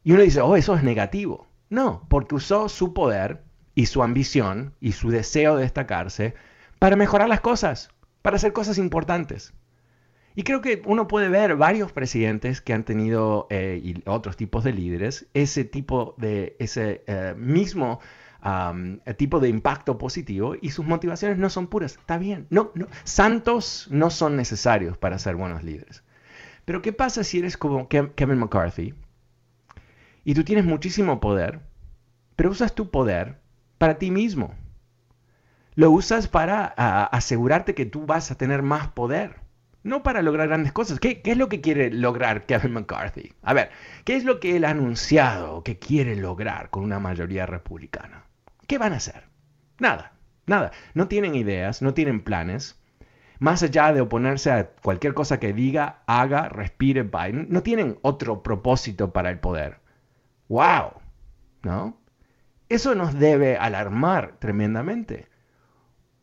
Y 0.04 0.12
uno 0.12 0.22
dice, 0.22 0.40
oh, 0.40 0.56
eso 0.56 0.74
es 0.76 0.82
negativo. 0.82 1.46
No, 1.70 2.06
porque 2.08 2.34
usó 2.34 2.68
su 2.68 2.92
poder 2.92 3.42
y 3.74 3.86
su 3.86 4.02
ambición 4.02 4.74
y 4.80 4.92
su 4.92 5.10
deseo 5.10 5.56
de 5.56 5.62
destacarse 5.62 6.34
para 6.78 6.96
mejorar 6.96 7.28
las 7.28 7.40
cosas, 7.40 7.90
para 8.22 8.36
hacer 8.36 8.52
cosas 8.52 8.78
importantes. 8.78 9.54
Y 10.34 10.44
creo 10.44 10.60
que 10.60 10.82
uno 10.86 11.08
puede 11.08 11.28
ver 11.28 11.56
varios 11.56 11.92
presidentes 11.92 12.60
que 12.60 12.72
han 12.72 12.84
tenido, 12.84 13.46
eh, 13.50 13.80
y 13.82 14.02
otros 14.06 14.36
tipos 14.36 14.62
de 14.62 14.72
líderes, 14.72 15.26
ese 15.34 15.64
tipo 15.64 16.14
de, 16.18 16.56
ese 16.58 17.02
eh, 17.06 17.34
mismo 17.36 18.00
tipo 19.18 19.38
de 19.38 19.50
impacto 19.50 19.98
positivo 19.98 20.54
y 20.58 20.70
sus 20.70 20.86
motivaciones 20.86 21.36
no 21.36 21.50
son 21.50 21.66
puras. 21.66 21.96
Está 21.98 22.16
bien. 22.16 22.46
No, 22.48 22.72
santos 23.04 23.86
no 23.90 24.08
son 24.08 24.36
necesarios 24.36 24.96
para 24.96 25.18
ser 25.18 25.36
buenos 25.36 25.62
líderes. 25.62 26.02
Pero 26.64 26.80
¿qué 26.80 26.92
pasa 26.92 27.24
si 27.24 27.40
eres 27.40 27.58
como 27.58 27.88
Kevin 27.88 28.38
McCarthy 28.38 28.94
y 30.24 30.34
tú 30.34 30.44
tienes 30.44 30.64
muchísimo 30.64 31.20
poder, 31.20 31.60
pero 32.36 32.50
usas 32.50 32.74
tu 32.74 32.90
poder 32.90 33.40
para 33.76 33.98
ti 33.98 34.10
mismo? 34.10 34.54
Lo 35.74 35.90
usas 35.90 36.28
para 36.28 36.64
asegurarte 36.64 37.74
que 37.74 37.86
tú 37.86 38.06
vas 38.06 38.30
a 38.30 38.36
tener 38.36 38.62
más 38.62 38.88
poder 38.88 39.49
no 39.82 40.02
para 40.02 40.22
lograr 40.22 40.48
grandes 40.48 40.72
cosas. 40.72 41.00
¿Qué, 41.00 41.22
es 41.24 41.36
lo 41.36 41.48
que 41.48 41.60
quiere 41.60 41.90
lograr 41.90 42.46
Kevin 42.46 42.72
McCarthy? 42.72 43.32
A 43.42 43.54
ver, 43.54 43.70
¿qué 44.04 44.16
es 44.16 44.24
lo 44.24 44.40
que 44.40 44.56
él 44.56 44.64
ha 44.64 44.70
anunciado 44.70 45.62
que 45.62 45.78
quiere 45.78 46.16
lograr 46.16 46.70
con 46.70 46.84
una 46.84 46.98
mayoría 46.98 47.46
republicana? 47.46 48.24
¿Qué 48.66 48.78
van 48.78 48.92
a 48.92 48.96
hacer? 48.96 49.24
Nada, 49.78 50.12
nada. 50.46 50.72
No 50.94 51.08
tienen 51.08 51.34
ideas, 51.34 51.82
no 51.82 51.94
tienen 51.94 52.22
planes. 52.22 52.78
Más 53.38 53.62
allá 53.62 53.92
de 53.92 54.02
oponerse 54.02 54.50
a 54.50 54.70
cualquier 54.70 55.14
cosa 55.14 55.40
que 55.40 55.54
diga, 55.54 56.02
haga, 56.06 56.50
respire 56.50 57.02
Biden, 57.04 57.46
no 57.48 57.62
tienen 57.62 57.98
otro 58.02 58.42
propósito 58.42 59.12
para 59.12 59.30
el 59.30 59.38
poder. 59.38 59.78
¡Wow! 60.48 60.92
¿No? 61.62 61.98
Eso 62.68 62.94
nos 62.94 63.18
debe 63.18 63.56
alarmar 63.56 64.36
tremendamente 64.38 65.29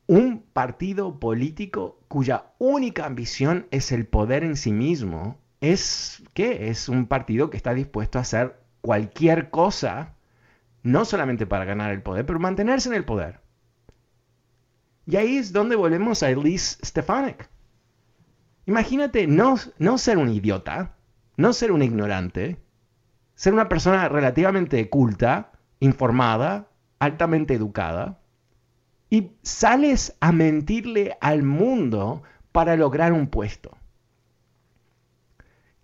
un 0.08 0.42
partido 0.54 1.20
político 1.20 2.00
cuya 2.08 2.54
única 2.58 3.06
ambición 3.06 3.68
es 3.72 3.92
el 3.92 4.08
poder 4.08 4.44
en 4.44 4.56
sí 4.56 4.72
mismo, 4.72 5.38
es 5.60 6.24
¿qué? 6.34 6.70
Es 6.70 6.88
un 6.88 7.08
partido 7.08 7.50
que 7.50 7.58
está 7.58 7.74
dispuesto 7.74 8.18
a 8.18 8.22
hacer 8.22 8.60
cualquier 8.82 9.50
cosa, 9.50 10.16
no 10.82 11.04
solamente 11.04 11.46
para 11.46 11.66
ganar 11.66 11.92
el 11.92 12.02
poder, 12.02 12.26
pero 12.26 12.40
mantenerse 12.40 12.88
en 12.90 12.96
el 12.96 13.06
poder. 13.06 13.42
Y 15.06 15.18
ahí 15.18 15.38
es 15.38 15.52
donde 15.52 15.76
volvemos 15.76 16.24
a 16.24 16.30
Elise 16.30 16.78
Stefanik. 16.86 17.50
Imagínate 18.66 19.28
no, 19.28 19.56
no 19.78 19.98
ser 19.98 20.18
un 20.18 20.30
idiota, 20.30 20.96
no 21.36 21.54
ser 21.54 21.72
un 21.72 21.82
ignorante, 21.82 22.58
ser 23.36 23.54
una 23.54 23.70
persona 23.70 24.10
relativamente 24.10 24.90
culta, 24.90 25.52
informada, 25.80 26.70
altamente 27.00 27.54
educada, 27.54 28.20
y 29.10 29.32
sales 29.42 30.16
a 30.20 30.32
mentirle 30.32 31.18
al 31.22 31.44
mundo 31.44 32.24
para 32.52 32.76
lograr 32.76 33.14
un 33.14 33.28
puesto. 33.28 33.78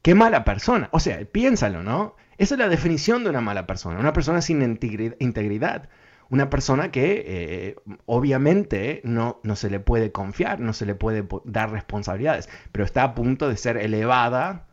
Qué 0.02 0.16
mala 0.16 0.44
persona. 0.44 0.90
O 0.92 1.00
sea, 1.00 1.24
piénsalo, 1.26 1.82
¿no? 1.82 2.16
Esa 2.38 2.56
es 2.56 2.60
la 2.60 2.68
definición 2.68 3.24
de 3.24 3.30
una 3.30 3.42
mala 3.42 3.66
persona, 3.66 4.00
una 4.00 4.12
persona 4.12 4.42
sin 4.42 4.62
integridad, 4.62 5.90
una 6.30 6.50
persona 6.50 6.92
que 6.92 7.24
eh, 7.26 7.76
obviamente 8.06 9.02
no, 9.04 9.40
no 9.44 9.56
se 9.56 9.70
le 9.70 9.80
puede 9.80 10.12
confiar, 10.12 10.60
no 10.60 10.74
se 10.74 10.86
le 10.86 10.96
puede 10.96 11.26
dar 11.46 11.72
responsabilidades, 11.72 12.50
pero 12.72 12.86
está 12.86 13.04
a 13.04 13.16
punto 13.16 13.48
de 13.48 13.56
ser 13.56 13.78
elevada 13.78 14.66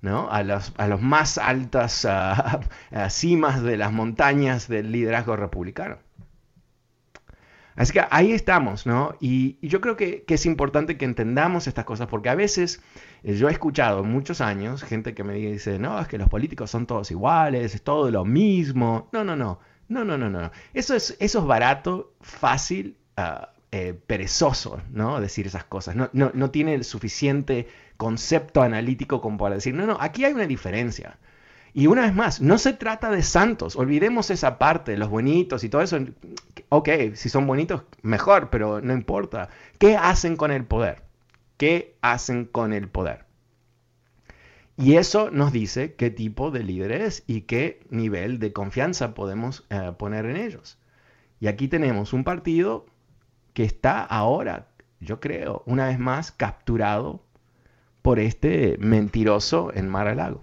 ¿no? 0.00 0.30
a, 0.30 0.42
los, 0.42 0.72
a 0.78 0.88
los 0.88 1.00
más 1.00 1.38
altas 1.38 2.06
ah, 2.06 2.60
cimas 3.10 3.62
de 3.62 3.76
las 3.76 3.92
montañas 3.92 4.68
del 4.68 4.90
liderazgo 4.90 5.36
republicano. 5.36 5.98
Así 7.76 7.92
que 7.92 8.02
ahí 8.10 8.32
estamos, 8.32 8.86
¿no? 8.86 9.14
Y, 9.20 9.56
yo 9.66 9.80
creo 9.80 9.96
que, 9.96 10.24
es 10.26 10.46
importante 10.46 10.96
que 10.96 11.04
entendamos 11.04 11.66
estas 11.66 11.84
cosas, 11.84 12.08
porque 12.08 12.28
a 12.28 12.34
veces 12.34 12.80
eh, 13.22 13.34
yo 13.36 13.48
he 13.48 13.52
escuchado 13.52 14.04
muchos 14.04 14.40
años 14.40 14.82
gente 14.82 15.14
que 15.14 15.24
me 15.24 15.34
dice, 15.34 15.78
no, 15.78 15.98
es 16.00 16.08
que 16.08 16.18
los 16.18 16.28
políticos 16.28 16.70
son 16.70 16.86
todos 16.86 17.10
iguales, 17.10 17.74
es 17.74 17.82
todo 17.82 18.10
lo 18.10 18.24
mismo. 18.24 19.08
No, 19.12 19.24
no, 19.24 19.36
no, 19.36 19.60
no, 19.88 20.04
no, 20.04 20.18
no, 20.18 20.30
no. 20.30 20.50
Eso 20.74 20.94
es, 20.94 21.16
eso 21.18 21.38
es 21.40 21.44
barato, 21.46 22.12
fácil, 22.20 22.96
eh, 23.70 23.94
perezoso, 24.06 24.82
¿no? 24.90 25.20
Decir 25.20 25.46
esas 25.46 25.64
cosas. 25.64 25.96
No, 25.96 26.10
no, 26.12 26.30
no 26.34 26.50
tiene 26.50 26.74
el 26.74 26.84
suficiente 26.84 27.68
concepto 27.96 28.62
analítico 28.62 29.20
como 29.20 29.38
para 29.38 29.54
decir, 29.54 29.74
no, 29.74 29.86
no, 29.86 29.96
aquí 30.00 30.24
hay 30.24 30.32
una 30.34 30.46
diferencia. 30.46 31.18
Y 31.74 31.86
una 31.86 32.02
vez 32.02 32.14
más, 32.14 32.40
no 32.42 32.58
se 32.58 32.74
trata 32.74 33.10
de 33.10 33.22
santos, 33.22 33.76
olvidemos 33.76 34.30
esa 34.30 34.58
parte, 34.58 34.96
los 34.98 35.08
bonitos 35.08 35.64
y 35.64 35.70
todo 35.70 35.80
eso. 35.80 35.98
Ok, 36.74 36.88
si 37.16 37.28
son 37.28 37.46
bonitos, 37.46 37.82
mejor, 38.00 38.48
pero 38.48 38.80
no 38.80 38.94
importa. 38.94 39.50
¿Qué 39.78 39.98
hacen 39.98 40.36
con 40.36 40.50
el 40.50 40.64
poder? 40.64 41.02
¿Qué 41.58 41.98
hacen 42.00 42.46
con 42.46 42.72
el 42.72 42.88
poder? 42.88 43.26
Y 44.78 44.96
eso 44.96 45.30
nos 45.30 45.52
dice 45.52 45.96
qué 45.96 46.08
tipo 46.08 46.50
de 46.50 46.64
líderes 46.64 47.24
y 47.26 47.42
qué 47.42 47.84
nivel 47.90 48.38
de 48.38 48.54
confianza 48.54 49.12
podemos 49.12 49.66
eh, 49.68 49.92
poner 49.98 50.24
en 50.24 50.38
ellos. 50.38 50.78
Y 51.40 51.48
aquí 51.48 51.68
tenemos 51.68 52.14
un 52.14 52.24
partido 52.24 52.86
que 53.52 53.64
está 53.64 54.02
ahora, 54.02 54.68
yo 54.98 55.20
creo, 55.20 55.62
una 55.66 55.88
vez 55.88 55.98
más 55.98 56.32
capturado 56.32 57.22
por 58.00 58.18
este 58.18 58.78
mentiroso 58.78 59.72
en 59.74 59.90
Mar-a-Lago. 59.90 60.40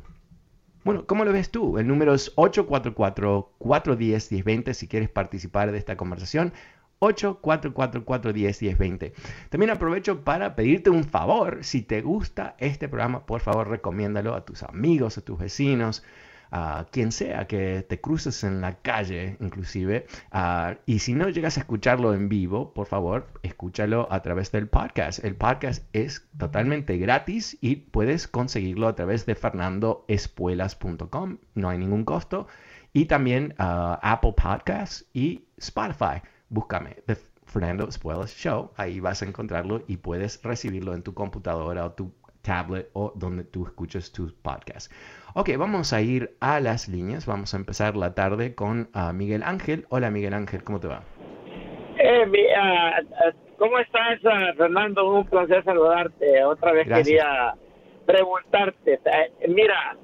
Bueno, 0.89 1.05
¿cómo 1.05 1.23
lo 1.23 1.31
ves 1.31 1.51
tú? 1.51 1.77
El 1.77 1.87
número 1.87 2.15
es 2.15 2.35
844-410-1020 2.35 4.73
si 4.73 4.87
quieres 4.87 5.07
participar 5.07 5.71
de 5.71 5.77
esta 5.77 5.95
conversación. 5.95 6.51
844-410-1020. 6.99 9.13
También 9.49 9.69
aprovecho 9.69 10.23
para 10.23 10.55
pedirte 10.55 10.89
un 10.89 11.03
favor. 11.03 11.59
Si 11.61 11.83
te 11.83 12.01
gusta 12.01 12.55
este 12.57 12.89
programa, 12.89 13.27
por 13.27 13.41
favor 13.41 13.67
recomiéndalo 13.67 14.33
a 14.33 14.45
tus 14.45 14.63
amigos, 14.63 15.19
a 15.19 15.21
tus 15.21 15.37
vecinos, 15.37 16.03
a 16.51 16.87
quien 16.91 17.11
sea 17.11 17.47
que 17.47 17.85
te 17.87 18.01
cruces 18.01 18.43
en 18.43 18.61
la 18.61 18.81
calle, 18.81 19.37
inclusive. 19.39 20.07
Ah, 20.31 20.77
y 20.85 20.99
si 20.99 21.13
no 21.13 21.29
llegas 21.29 21.57
a 21.57 21.61
escucharlo 21.61 22.13
en 22.13 22.29
vivo, 22.29 22.73
por 22.73 22.87
favor, 22.87 23.27
escúchalo 23.43 24.07
a 24.11 24.21
través 24.21 24.51
del 24.51 24.67
podcast. 24.67 25.23
El 25.23 25.35
podcast 25.35 25.85
es 25.93 26.27
totalmente 26.37 26.97
gratis 26.97 27.57
y 27.61 27.77
puedes 27.77 28.27
conseguirlo 28.27 28.87
a 28.87 28.95
través 28.95 29.25
de 29.25 29.35
fernandoespuelas.com. 29.35 31.37
No 31.55 31.69
hay 31.69 31.77
ningún 31.77 32.05
costo. 32.05 32.47
Y 32.91 33.05
también 33.05 33.53
ah, 33.59 33.99
Apple 34.01 34.33
Podcasts 34.33 35.05
y 35.13 35.45
Spotify. 35.57 36.21
Búscame 36.49 36.97
Fernando 37.49 37.87
Espuelas 37.87 38.35
Show. 38.35 38.71
Ahí 38.77 38.99
vas 38.99 39.21
a 39.21 39.25
encontrarlo 39.25 39.83
y 39.87 39.97
puedes 39.97 40.41
recibirlo 40.43 40.93
en 40.93 41.03
tu 41.03 41.13
computadora 41.13 41.85
o 41.85 41.91
tu 41.91 42.13
tablet 42.41 42.89
o 42.93 43.11
donde 43.15 43.43
tú 43.43 43.65
escuches 43.65 44.11
tus 44.11 44.33
podcasts. 44.33 44.93
Ok, 45.35 45.49
vamos 45.57 45.93
a 45.93 46.01
ir 46.01 46.35
a 46.39 46.59
las 46.59 46.87
líneas. 46.87 47.25
Vamos 47.25 47.53
a 47.53 47.57
empezar 47.57 47.95
la 47.95 48.15
tarde 48.15 48.55
con 48.55 48.89
uh, 48.95 49.13
Miguel 49.13 49.43
Ángel. 49.43 49.85
Hola 49.89 50.09
Miguel 50.09 50.33
Ángel, 50.33 50.63
¿cómo 50.63 50.79
te 50.79 50.87
va? 50.87 51.03
Eh, 51.97 52.25
uh, 52.25 53.57
¿Cómo 53.57 53.77
estás, 53.77 54.19
Fernando? 54.57 55.13
Un 55.13 55.25
placer 55.25 55.63
saludarte. 55.63 56.43
Otra 56.45 56.71
vez 56.71 56.87
quería 56.87 57.55
preguntarte. 58.05 58.93
Eh, 58.93 59.47
mira, 59.49 59.97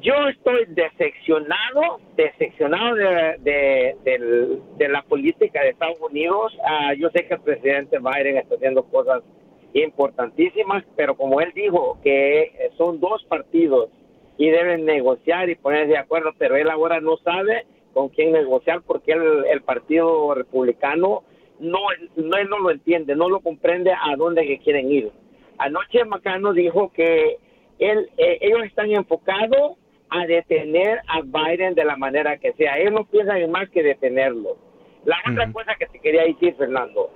yo 0.00 0.14
estoy 0.28 0.64
decepcionado, 0.68 2.00
decepcionado 2.16 2.96
de, 2.96 3.96
de, 4.04 4.88
la 4.88 5.02
política 5.02 5.62
de 5.62 5.70
Estados 5.70 6.00
Unidos. 6.00 6.52
Uh, 6.58 6.94
yo 6.94 7.08
sé 7.10 7.26
que 7.26 7.34
el 7.34 7.40
presidente 7.40 7.98
Biden 7.98 8.38
está 8.38 8.56
haciendo 8.56 8.82
cosas 8.84 9.22
importantísimas, 9.74 10.84
pero 10.96 11.16
como 11.16 11.40
él 11.40 11.52
dijo 11.54 11.98
que 12.02 12.70
son 12.76 13.00
dos 13.00 13.24
partidos 13.24 13.90
y 14.36 14.50
deben 14.50 14.84
negociar 14.84 15.48
y 15.50 15.54
ponerse 15.54 15.92
de 15.92 15.98
acuerdo, 15.98 16.32
pero 16.38 16.56
él 16.56 16.70
ahora 16.70 17.00
no 17.00 17.16
sabe 17.18 17.66
con 17.92 18.08
quién 18.08 18.32
negociar 18.32 18.82
porque 18.86 19.12
el, 19.12 19.44
el 19.50 19.62
Partido 19.62 20.34
Republicano 20.34 21.22
no, 21.58 21.78
no, 22.16 22.36
él 22.36 22.48
no 22.48 22.58
lo 22.58 22.70
entiende, 22.70 23.14
no 23.14 23.28
lo 23.28 23.40
comprende 23.40 23.92
a 23.92 24.16
dónde 24.16 24.46
que 24.46 24.58
quieren 24.58 24.90
ir. 24.90 25.12
Anoche 25.58 26.04
Macano 26.04 26.52
dijo 26.52 26.90
que 26.92 27.36
él, 27.78 28.10
eh, 28.16 28.38
ellos 28.40 28.64
están 28.64 28.90
enfocados 28.90 29.76
a 30.10 30.26
detener 30.26 31.00
a 31.08 31.22
Biden 31.22 31.74
de 31.74 31.84
la 31.84 31.96
manera 31.96 32.36
que 32.38 32.52
sea. 32.54 32.78
Ellos 32.78 32.92
no 32.92 33.04
piensan 33.04 33.38
en 33.38 33.50
más 33.50 33.68
que 33.70 33.82
detenerlo. 33.82 34.56
La 35.04 35.16
otra 35.30 35.50
cosa 35.52 35.74
que 35.78 35.86
te 35.86 35.98
quería 35.98 36.22
decir, 36.24 36.54
Fernando, 36.54 37.10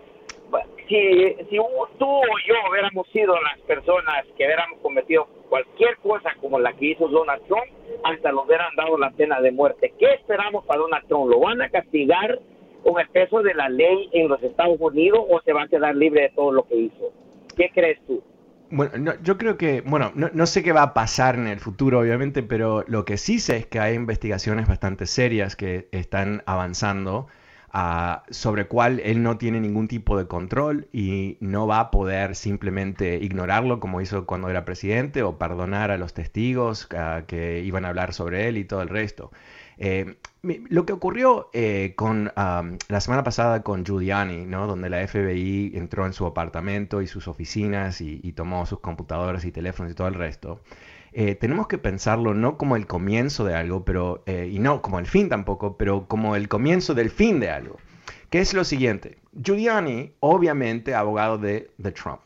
si, 0.89 1.35
si 1.51 1.57
tú 1.99 2.07
o 2.07 2.39
yo 2.47 2.55
hubiéramos 2.71 3.07
sido 3.09 3.35
las 3.41 3.59
personas 3.67 4.25
que 4.37 4.45
hubiéramos 4.45 4.79
cometido 4.81 5.27
cualquier 5.49 5.97
cosa 5.99 6.31
como 6.41 6.59
la 6.59 6.73
que 6.75 6.93
hizo 6.93 7.09
Donald 7.09 7.43
Trump, 7.47 7.67
hasta 8.05 8.33
lo 8.33 8.45
hubieran 8.45 8.75
dado 8.77 8.99
la 8.99 9.11
pena 9.11 9.41
de 9.41 9.53
muerte. 9.53 9.93
¿Qué 9.99 10.07
esperamos 10.15 10.65
para 10.67 10.81
Donald 10.81 11.07
Trump? 11.09 11.31
¿Lo 11.31 11.41
van 11.41 11.61
a 11.63 11.71
castigar 11.71 12.39
con 12.83 13.01
el 13.01 13.09
peso 13.09 13.43
de 13.43 13.55
la 13.55 13.69
ley 13.69 14.09
en 14.13 14.29
los 14.29 14.43
Estados 14.43 14.79
Unidos 14.81 15.21
o 15.29 15.41
se 15.43 15.53
va 15.53 15.63
a 15.63 15.69
quedar 15.69 15.95
libre 15.95 16.23
de 16.23 16.29
todo 16.31 16.53
lo 16.53 16.67
que 16.67 16.77
hizo? 16.77 17.13
¿Qué 17.57 17.71
crees 17.75 17.99
tú? 18.07 18.23
Bueno, 18.69 19.13
yo 19.23 19.39
creo 19.39 19.57
que, 19.57 19.81
bueno, 19.83 20.11
no, 20.17 20.29
no, 20.33 20.47
sé 20.47 20.65
qué 20.65 20.73
va 20.73 20.83
a 20.83 20.95
pasar 20.95 21.37
en 21.37 21.47
el 21.47 21.61
futuro, 21.61 22.01
obviamente, 22.01 22.43
pero 22.43 22.85
lo 22.89 23.05
que 23.05 23.17
sí 23.17 23.39
sé 23.39 23.59
es 23.59 23.67
que 23.67 23.79
hay 23.79 23.95
investigaciones 23.95 24.67
bastante 24.67 25.07
serias 25.07 25.55
que 25.55 25.89
están 25.93 26.43
avanzando 26.47 27.29
sobre 28.31 28.67
cuál 28.67 29.01
él 29.01 29.23
no 29.23 29.37
tiene 29.37 29.61
ningún 29.61 29.89
tipo 29.89 30.17
de 30.17 30.27
control 30.27 30.89
y 30.93 31.37
no 31.41 31.67
va 31.67 31.81
a 31.81 31.91
poder 31.91 32.35
simplemente 32.35 33.17
ignorarlo 33.17 33.81
como 33.81 34.01
hizo 34.01 34.25
cuando 34.27 34.49
era 34.49 34.65
presidente 34.65 35.23
o 35.23 35.37
perdonar 35.37 35.91
a 35.91 35.99
los 35.99 36.15
testigos 36.15 36.89
que 37.27 37.63
iban 37.65 37.85
a 37.85 37.89
hablar 37.89 38.15
sobre 38.15 38.49
él 38.49 38.57
y 38.57 38.65
todo 38.65 38.83
el 38.83 38.89
resto. 38.89 39.31
Eh, 39.79 40.17
lo 40.43 40.87
que 40.87 40.95
ocurrió 40.95 41.51
eh, 41.53 41.93
con 41.97 42.33
la 42.35 43.01
semana 43.01 43.25
pasada 43.25 43.63
con 43.63 43.85
Giuliani, 43.85 44.47
¿no? 44.47 44.67
donde 44.67 44.89
la 44.89 45.07
FBI 45.07 45.73
entró 45.75 46.07
en 46.07 46.13
su 46.13 46.25
apartamento 46.25 47.03
y 47.03 47.07
sus 47.07 47.29
oficinas 47.29 48.01
y 48.01 48.33
tomó 48.33 48.65
sus 48.65 48.81
computadoras 48.81 49.45
y 49.45 49.53
teléfonos 49.53 49.93
y 49.93 49.95
todo 49.95 50.09
el 50.09 50.15
resto, 50.15 50.61
eh, 51.19 51.35
tenemos 51.35 51.67
que 51.67 51.79
pensarlo 51.79 52.35
no 52.35 52.59
como 52.59 52.77
el 52.77 52.87
comienzo 52.87 53.47
de 53.47 53.55
algo, 53.55 53.87
pero, 53.87 54.23
eh, 54.27 54.51
y 54.53 54.59
no 54.59 54.83
como 54.83 54.99
el 54.99 55.07
fin 55.07 55.31
tampoco, 55.31 55.79
pero 55.79 56.07
como 56.07 56.37
el 56.37 56.47
comienzo 56.47 56.93
del 56.93 57.09
fin 57.09 57.41
de 57.41 57.49
algo. 57.49 57.79
Que 58.29 58.41
es 58.41 58.53
lo 58.53 58.65
siguiente. 58.65 59.17
Giuliani, 59.33 60.13
obviamente, 60.21 60.95
abogado 60.95 61.39
de, 61.39 61.71
Trump. 61.95 62.21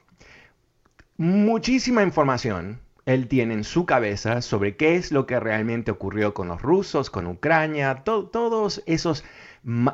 Muchísima 1.18 2.02
información 2.02 2.80
él 3.07 3.28
tiene 3.28 3.54
en 3.54 3.64
su 3.64 3.87
cabeza 3.87 4.42
sobre 4.42 4.76
qué 4.76 4.97
es 4.97 5.12
lo 5.12 5.26
que 5.26 5.40
realmente 5.40 5.90
ocurrió 5.90 6.35
con 6.35 6.49
los 6.49 6.62
rusos, 6.62 7.11
con 7.11 7.26
Ucrania, 7.26 8.02
todos 8.04 8.82
esos 8.86 9.25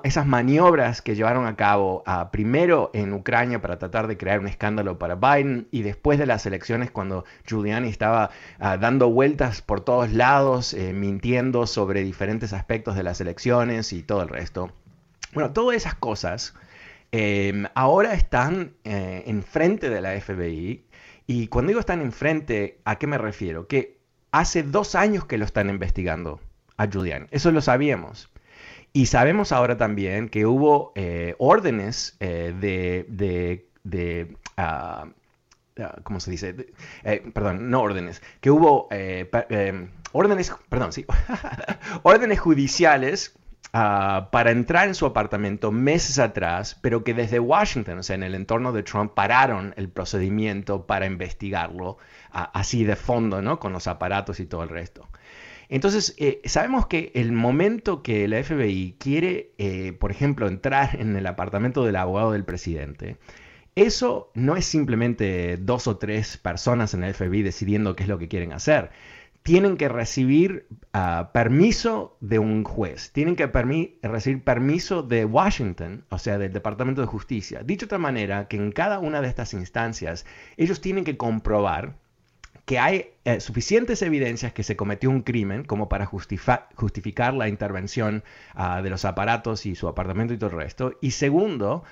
esas 0.05 0.27
maniobras 0.27 1.03
que 1.03 1.17
llevaron 1.17 1.47
a 1.47 1.57
cabo 1.57 2.05
ah, 2.07 2.31
primero 2.31 2.91
en 2.95 3.13
Ucrania 3.13 3.61
para 3.61 3.79
tratar 3.79 4.07
de 4.07 4.17
crear 4.17 4.39
un 4.39 4.47
escándalo 4.47 4.97
para 4.99 5.17
Biden 5.17 5.67
y 5.73 5.83
después 5.83 6.21
de 6.21 6.27
las 6.27 6.47
elecciones 6.47 6.93
cuando 6.93 7.25
Giuliani 7.47 7.89
estaba 7.89 8.31
ah, 8.61 8.77
dando 8.77 9.11
vueltas 9.11 9.63
por 9.63 9.81
todos 9.81 10.13
lados, 10.13 10.73
eh, 10.73 10.93
mintiendo 10.93 11.67
sobre 11.67 12.05
diferentes 12.05 12.53
aspectos 12.53 12.95
de 12.95 13.03
las 13.03 13.21
elecciones 13.21 13.93
y 13.93 14.05
todo 14.05 14.23
el 14.23 14.29
resto. 14.29 14.71
Bueno, 15.35 15.53
todas 15.53 15.77
esas 15.77 15.97
cosas 15.97 16.55
em, 17.11 17.67
ahora 17.75 18.15
están 18.15 18.75
eh, 18.85 19.25
enfrente 19.27 19.91
de 19.91 20.01
la 20.01 20.19
FBI 20.21 20.86
y 21.27 21.49
cuando 21.49 21.71
digo 21.71 21.81
están 21.81 22.01
enfrente, 22.01 22.81
¿a 22.85 22.97
qué 22.97 23.07
me 23.07 23.19
refiero? 23.19 23.67
Que 23.67 23.99
hace 24.31 24.63
dos 24.63 24.95
años 24.95 25.25
que 25.25 25.39
lo 25.39 25.45
están 25.45 25.71
investigando 25.71 26.41
a 26.77 26.87
Giuliani, 26.87 27.27
eso 27.31 27.51
lo 27.51 27.61
sabíamos. 27.61 28.31
Y 28.93 29.07
sabemos 29.07 29.53
ahora 29.53 29.77
también 29.77 30.29
que 30.29 30.47
hubo 30.47 30.93
eh, 30.95 31.35
órdenes 31.39 32.17
eh, 32.21 32.55
de, 32.59 33.67
de, 33.85 34.37
ah, 34.57 35.09
ah, 35.79 35.97
¿cómo 36.03 36.21
se 36.21 36.31
dice? 36.31 36.55
Eh, 37.05 37.31
perdón, 37.35 37.71
no 37.71 37.83
órdenes, 37.83 38.23
que 38.41 38.51
hubo 38.51 38.89
órdenes, 40.13 40.55
perdón, 40.69 40.93
sí, 40.93 41.05
órdenes 42.05 42.41
judiciales 42.41 43.35
ah, 43.77 44.29
para 44.33 44.51
entrar 44.51 44.89
en 44.89 44.95
su 44.95 45.07
apartamento 45.07 45.73
meses 45.73 46.19
atrás, 46.19 46.79
pero 46.81 47.05
que 47.05 47.15
desde 47.15 47.39
Washington, 47.39 47.99
o 47.99 48.03
sea, 48.03 48.17
en 48.17 48.23
el 48.23 48.35
entorno 48.35 48.73
de 48.73 48.83
Trump, 48.83 49.13
pararon 49.15 49.75
el 49.77 49.89
procedimiento 49.89 50.87
para 50.87 51.07
investigarlo 51.07 51.99
así 52.31 52.85
de 52.85 52.97
fondo, 52.97 53.43
¿no? 53.43 53.59
Con 53.59 53.73
los 53.73 53.87
aparatos 53.87 54.41
y 54.41 54.47
todo 54.47 54.63
el 54.63 54.69
resto. 54.69 55.09
Entonces, 55.69 56.15
eh, 56.19 56.41
sabemos 56.45 56.87
que 56.87 57.11
el 57.15 57.33
momento 57.33 58.03
que 58.03 58.29
la 58.29 58.43
FBI 58.43 58.97
quiere, 58.99 59.53
eh, 59.59 59.93
por 59.99 60.11
ejemplo, 60.11 60.47
entrar 60.47 60.97
en 61.01 61.17
el 61.17 61.27
apartamento 61.27 61.85
del 61.85 61.97
abogado 61.97 62.33
del 62.33 62.45
presidente, 62.45 63.17
eso 63.75 64.31
no 64.35 64.57
es 64.57 64.65
simplemente 64.65 65.59
dos 65.59 65.87
o 65.87 65.99
tres 65.99 66.39
personas 66.39 66.95
en 66.95 67.05
el 67.05 67.15
FBI 67.15 67.43
decidiendo 67.43 67.95
qué 67.95 68.05
es 68.05 68.09
lo 68.09 68.19
que 68.19 68.29
quieren 68.29 68.53
hacer. 68.53 68.91
Tienen 69.47 69.77
que 69.77 69.89
recibir 69.89 70.67
ah, 70.93 71.31
permiso 71.33 72.17
de 72.21 72.41
un 72.41 72.65
juez, 72.65 73.13
tienen 73.13 73.37
que 73.37 73.47
recibir 73.47 74.43
permiso 74.43 75.05
de 75.05 75.25
Washington, 75.25 76.05
o 76.09 76.19
sea, 76.19 76.37
del 76.37 76.53
Departamento 76.53 77.01
de 77.01 77.07
Justicia. 77.07 77.63
Dicho 77.63 77.87
de 77.87 77.91
otra 77.91 77.99
manera, 77.99 78.49
que 78.49 78.57
en 78.57 78.73
cada 78.73 78.99
una 78.99 79.21
de 79.21 79.29
estas 79.29 79.55
instancias 79.55 80.27
ellos 80.57 80.81
tienen 80.81 81.05
que 81.05 81.17
comprobar 81.17 81.95
que 82.67 82.81
hay 82.81 83.13
eh, 83.25 83.41
suficientes 83.41 84.03
evidencias 84.03 84.53
que 84.53 84.65
se 84.65 84.75
cometió 84.75 85.09
un 85.09 85.23
crimen 85.23 85.63
como 85.63 85.89
para 85.89 86.05
justificar 86.05 87.33
la 87.33 87.49
intervención 87.49 88.25
ah, 88.55 88.83
de 88.83 88.91
los 88.91 89.05
aparatos 89.05 89.67
y 89.67 89.77
su 89.77 89.87
apartamento 89.87 90.35
y 90.35 90.37
todo 90.37 90.51
el 90.51 90.57
resto. 90.57 90.99
Y 91.01 91.13
segundo, 91.13 91.85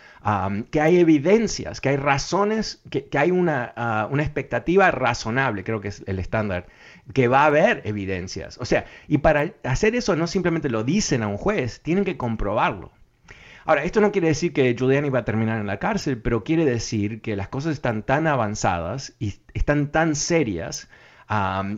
que 0.73 0.81
hay 0.81 0.99
evidencias, 0.99 1.81
que 1.81 1.91
hay 1.91 1.97
razones, 1.97 2.83
que, 2.91 3.09
hay 3.17 3.31
una, 3.31 3.73
ah, 3.77 4.09
una, 4.11 4.25
expectativa 4.25 4.91
razonable, 4.91 5.63
creo 5.63 5.81
que 5.81 5.89
es 5.89 6.03
el 6.07 6.19
estándar, 6.19 6.67
que 7.13 7.29
va 7.29 7.45
a 7.45 7.47
haber 7.47 7.83
evidencias. 7.85 8.59
O 8.59 8.65
sea, 8.65 8.87
y 9.07 9.19
para 9.19 9.53
hacer 9.63 9.95
eso 9.95 10.17
no 10.17 10.27
simplemente 10.27 10.69
lo 10.69 10.83
dicen 10.83 11.23
a 11.23 11.29
un 11.29 11.37
juez, 11.37 11.83
tienen 11.83 12.05
que 12.05 12.17
comprobarlo. 12.17 12.91
Ahora, 13.67 13.85
esto 13.85 14.01
no 14.01 14.13
quiere 14.13 14.29
decir 14.29 14.53
que 14.53 14.75
Giuliani 14.75 15.09
va 15.09 15.21
a 15.21 15.25
terminar 15.25 15.59
en 15.59 15.67
la 15.67 15.79
cárcel, 15.79 16.21
pero 16.21 16.45
quiere 16.45 16.65
decir 16.67 17.23
que 17.23 17.35
las 17.35 17.49
cosas 17.49 17.73
están 17.73 18.03
tan 18.03 18.27
avanzadas 18.27 19.15
y 19.19 19.35
están 19.55 19.91
tan 19.91 20.17
serias 20.17 20.89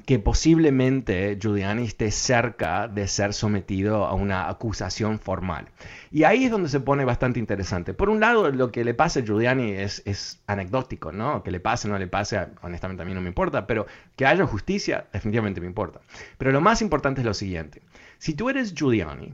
que 0.05 0.19
posiblemente 0.19 1.39
Giuliani 1.41 1.85
esté 1.85 2.11
cerca 2.11 2.89
de 2.89 3.07
ser 3.07 3.33
sometido 3.33 4.05
a 4.05 4.13
una 4.15 4.49
acusación 4.49 5.21
formal. 5.21 5.69
Y 6.11 6.25
ahí 6.25 6.47
es 6.47 6.51
donde 6.51 6.69
se 6.69 6.81
pone 6.81 7.05
bastante 7.05 7.39
interesante. 7.39 7.95
Por 7.95 8.09
un 8.09 8.19
lado, 8.19 8.51
lo 8.51 8.73
que 8.73 8.85
le 8.85 8.93
pasa 8.93 9.21
a 9.21 9.23
Giuliani 9.23 9.71
es, 9.71 10.03
es 10.05 10.43
anecdótico, 10.49 11.13
¿no? 11.13 11.45
Que 11.45 11.53
le 11.53 11.61
pase 11.61 11.87
o 11.87 11.93
no 11.93 11.99
le 11.99 12.09
pase, 12.09 12.45
honestamente 12.63 13.05
a 13.05 13.07
mí 13.07 13.15
no 13.15 13.21
me 13.21 13.29
importa, 13.29 13.69
pero 13.69 13.87
que 14.17 14.27
haya 14.27 14.45
justicia, 14.47 15.07
definitivamente 15.13 15.61
me 15.61 15.69
importa. 15.69 16.01
Pero 16.37 16.51
lo 16.51 16.61
más 16.61 16.83
importante 16.83 17.21
es 17.21 17.25
lo 17.25 17.35
siguiente. 17.35 17.83
Si 18.19 18.35
tú 18.35 18.51
eres 18.51 18.75
Giuliani, 18.75 19.33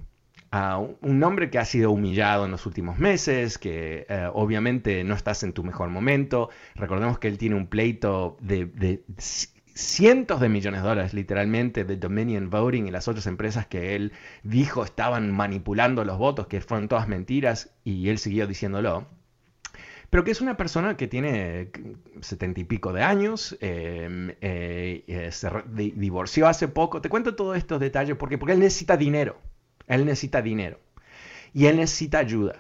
un 0.53 1.23
hombre 1.23 1.49
que 1.51 1.59
ha 1.59 1.65
sido 1.65 1.91
humillado 1.91 2.45
en 2.45 2.51
los 2.51 2.67
últimos 2.67 2.99
meses, 2.99 3.57
que 3.57 4.07
eh, 4.09 4.29
obviamente 4.35 5.03
no 5.03 5.15
estás 5.15 5.43
en 5.45 5.53
tu 5.55 5.65
mejor 5.65 5.89
momento. 5.89 6.51
Recordemos 6.75 7.19
que 7.19 7.29
él 7.29 7.39
tiene 7.39 7.57
un 7.57 7.69
pleito 7.69 8.37
de, 8.41 9.03
cientos 9.75 10.41
de 10.41 10.51
millones 10.51 10.83
de 10.83 10.89
dólares, 10.89 11.15
literalmente, 11.15 11.85
de 11.85 11.97
Dominion 11.97 12.51
Voting 12.51 12.87
y 12.87 12.91
las 12.91 13.09
otras 13.09 13.27
empresas 13.27 13.67
que 13.67 13.97
él 13.97 14.13
dijo 14.43 14.85
estaban 14.85 15.33
manipulando 15.33 16.05
los 16.05 16.19
votos, 16.19 16.47
que 16.49 16.61
fueron 16.61 16.87
todas 16.89 17.09
mentiras, 17.09 17.71
y 17.83 18.11
él 18.11 18.19
siguió 18.19 18.47
diciéndolo. 18.47 19.07
Pero 20.11 20.25
que 20.25 20.33
es 20.33 20.43
una 20.43 20.59
persona 20.59 20.99
que 20.99 21.09
tiene 21.09 21.71
setenta 22.21 22.61
y 22.61 22.65
pico 22.65 22.93
de 22.93 23.03
años, 23.03 23.57
em, 23.63 24.29
eh, 24.43 25.05
eh, 25.07 25.33
se 25.33 25.49
divorció 25.73 26.47
hace 26.47 26.69
poco. 26.69 27.01
Te 27.01 27.09
cuento 27.09 27.35
todos 27.35 27.57
estos 27.57 27.81
detalles 27.81 28.17
porque, 28.17 28.37
porque 28.37 28.53
él 28.53 28.61
necesita 28.61 28.99
dinero. 28.99 29.41
Él 29.87 30.05
necesita 30.05 30.43
dinero 30.43 30.79
y 31.53 31.67
él 31.67 31.77
necesita 31.77 32.19
ayuda. 32.19 32.57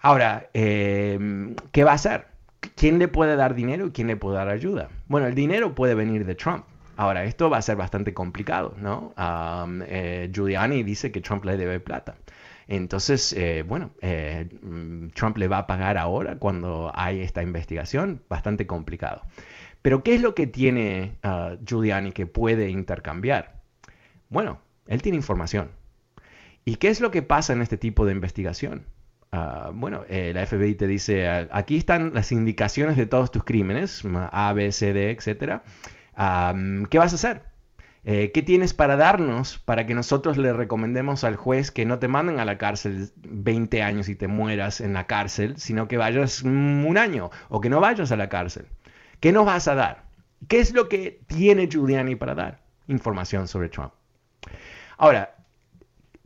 Ahora, 0.00 0.48
em, 0.54 1.54
¿qué 1.72 1.84
va 1.84 1.92
a 1.92 1.94
hacer? 1.94 2.26
¿Quién 2.76 2.98
le 2.98 3.08
puede 3.08 3.36
dar 3.36 3.54
dinero 3.54 3.86
y 3.86 3.90
quién 3.90 4.06
le 4.06 4.16
puede 4.16 4.36
dar 4.36 4.48
ayuda? 4.48 4.88
Bueno, 5.08 5.26
el 5.26 5.34
dinero 5.34 5.74
puede 5.74 5.94
venir 5.94 6.24
de 6.24 6.34
Trump. 6.34 6.64
Ahora, 6.96 7.24
esto 7.24 7.48
va 7.48 7.58
a 7.58 7.62
ser 7.62 7.76
bastante 7.76 8.12
complicado, 8.12 8.74
¿no? 8.78 9.14
Eh, 9.86 10.30
Giuliani 10.32 10.82
dice 10.82 11.10
que 11.10 11.20
Trump 11.20 11.44
le 11.44 11.56
debe 11.56 11.80
plata. 11.80 12.16
Entonces, 12.68 13.32
eh, 13.32 13.64
bueno, 13.66 13.90
eh, 14.00 14.48
Trump 15.14 15.36
le 15.38 15.48
va 15.48 15.58
a 15.58 15.66
pagar 15.66 15.98
ahora 15.98 16.36
cuando 16.36 16.92
hay 16.94 17.20
esta 17.20 17.42
investigación, 17.42 18.22
bastante 18.28 18.66
complicado. 18.66 19.22
Pero 19.82 20.02
¿qué 20.02 20.14
es 20.14 20.20
lo 20.20 20.34
que 20.34 20.46
tiene 20.46 21.16
uh, 21.24 21.56
Giuliani 21.64 22.12
que 22.12 22.26
puede 22.26 22.70
intercambiar? 22.70 23.60
Bueno, 24.28 24.60
él 24.86 25.02
tiene 25.02 25.16
información. 25.16 25.70
¿Y 26.64 26.76
qué 26.76 26.88
es 26.88 27.00
lo 27.00 27.10
que 27.10 27.22
pasa 27.22 27.52
en 27.52 27.62
este 27.62 27.76
tipo 27.76 28.04
de 28.06 28.12
investigación? 28.12 28.86
Uh, 29.32 29.72
bueno, 29.72 30.04
eh, 30.08 30.32
la 30.34 30.44
FBI 30.44 30.74
te 30.74 30.86
dice, 30.86 31.28
aquí 31.28 31.76
están 31.76 32.12
las 32.14 32.32
indicaciones 32.32 32.96
de 32.96 33.06
todos 33.06 33.30
tus 33.30 33.44
crímenes, 33.44 34.02
A, 34.32 34.52
B, 34.52 34.72
C, 34.72 34.92
D, 34.92 35.10
etc. 35.10 35.62
¿Qué 36.90 36.98
vas 36.98 37.12
a 37.12 37.14
hacer? 37.14 37.42
Eh, 38.02 38.30
¿Qué 38.32 38.42
tienes 38.42 38.72
para 38.72 38.96
darnos 38.96 39.58
para 39.58 39.86
que 39.86 39.94
nosotros 39.94 40.38
le 40.38 40.52
recomendemos 40.54 41.22
al 41.22 41.36
juez 41.36 41.70
que 41.70 41.84
no 41.84 41.98
te 41.98 42.08
manden 42.08 42.40
a 42.40 42.46
la 42.46 42.56
cárcel 42.56 43.10
20 43.16 43.82
años 43.82 44.08
y 44.08 44.14
te 44.14 44.26
mueras 44.26 44.80
en 44.80 44.94
la 44.94 45.06
cárcel, 45.06 45.58
sino 45.58 45.86
que 45.86 45.98
vayas 45.98 46.42
un 46.42 46.96
año 46.96 47.30
o 47.50 47.60
que 47.60 47.68
no 47.68 47.80
vayas 47.80 48.10
a 48.10 48.16
la 48.16 48.28
cárcel? 48.28 48.66
¿Qué 49.20 49.32
nos 49.32 49.44
vas 49.44 49.68
a 49.68 49.74
dar? 49.74 50.04
¿Qué 50.48 50.60
es 50.60 50.72
lo 50.72 50.88
que 50.88 51.20
tiene 51.26 51.68
Giuliani 51.68 52.16
para 52.16 52.34
dar? 52.34 52.60
Información 52.88 53.46
sobre 53.46 53.68
Trump. 53.68 53.92
Ahora, 54.96 55.34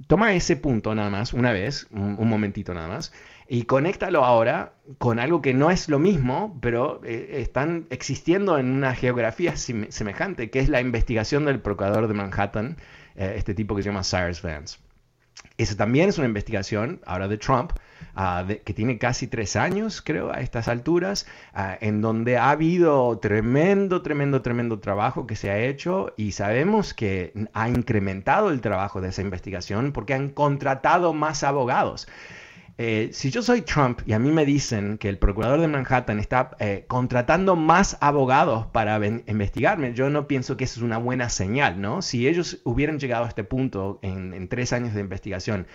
toma 0.07 0.35
ese 0.35 0.57
punto 0.57 0.95
nada 0.95 1.11
más, 1.11 1.33
una 1.33 1.53
vez, 1.53 1.87
un, 1.91 2.29
momentito 2.29 2.75
nada 2.75 2.89
más, 2.89 3.13
y 3.49 3.65
conéctalo 3.65 4.25
ahora 4.25 4.75
con 4.99 5.19
algo 5.19 5.43
que 5.43 5.55
no 5.55 5.71
es 5.71 5.89
lo 5.89 5.99
mismo, 5.99 6.59
pero 6.61 7.01
eh, 7.05 7.41
están 7.41 7.87
existiendo 7.91 8.59
en 8.59 8.67
una 8.71 8.95
geografía 8.95 9.57
semejante, 9.57 10.51
que 10.51 10.61
es 10.61 10.69
la 10.69 10.81
investigación 10.81 11.45
del 11.45 11.61
procurador 11.61 12.09
de 12.09 12.15
Manhattan, 12.15 12.77
eh, 13.17 13.35
este 13.37 13.55
tipo 13.55 13.77
que 13.77 13.83
se 13.83 13.91
llama 13.91 14.03
Cyrus 14.03 14.43
Vance. 14.43 14.79
Esa 15.59 15.77
también 15.77 16.09
es 16.09 16.19
una 16.19 16.27
investigación, 16.27 17.01
ahora 17.07 17.29
de 17.29 17.39
Trump, 17.39 17.73
ah, 18.15 18.45
que 18.65 18.75
tiene 18.75 18.99
casi 18.99 19.27
tres 19.27 19.57
años, 19.57 20.03
creo, 20.03 20.33
a 20.33 20.41
estas 20.41 20.69
alturas, 20.69 21.27
ah, 21.53 21.77
en 21.81 22.01
donde 22.01 22.37
ha 22.37 22.51
habido 22.51 23.19
tremendo, 23.19 24.03
tremendo, 24.03 24.43
tremendo 24.43 24.81
trabajo 24.81 25.27
que 25.27 25.37
se 25.37 25.51
ha 25.51 25.59
hecho 25.59 26.13
y 26.17 26.33
sabemos 26.33 26.95
que 26.95 27.33
ha 27.53 27.69
incrementado 27.69 28.51
el 28.51 28.61
trabajo 28.61 29.01
de 29.01 29.09
esa 29.09 29.23
investigación 29.23 29.93
porque 29.93 30.15
han 30.15 30.31
contratado 30.31 31.13
más 31.13 31.43
abogados. 31.45 32.09
Eh, 32.77 33.11
si 33.13 33.31
yo 33.31 33.41
soy 33.41 33.63
Trump 33.63 34.01
y 34.05 34.15
a 34.15 34.19
mí 34.19 34.33
me 34.33 34.45
dicen 34.45 34.99
que 34.99 35.09
el 35.09 35.17
procurador 35.17 35.61
de 35.61 35.69
Manhattan 35.69 36.19
está 36.19 36.57
eh, 36.59 36.85
contratando 36.89 37.55
más 37.55 37.97
abogados 38.01 38.67
para 38.67 38.99
investigarme, 39.07 39.95
yo 39.95 40.11
no 40.11 40.27
pienso 40.27 40.57
que 40.57 40.65
eso 40.65 40.81
es 40.81 40.83
una 40.83 40.99
buena 40.99 41.29
señal, 41.29 41.81
¿no? 41.81 42.03
Si 42.03 42.27
ellos 42.27 42.61
hubieran 42.65 42.99
llegado 42.99 43.27
a 43.27 43.29
este 43.29 43.45
punto 43.45 44.01
en, 44.03 44.49
tres 44.49 44.73
años 44.73 44.93
de 44.93 45.01
investigación 45.01 45.69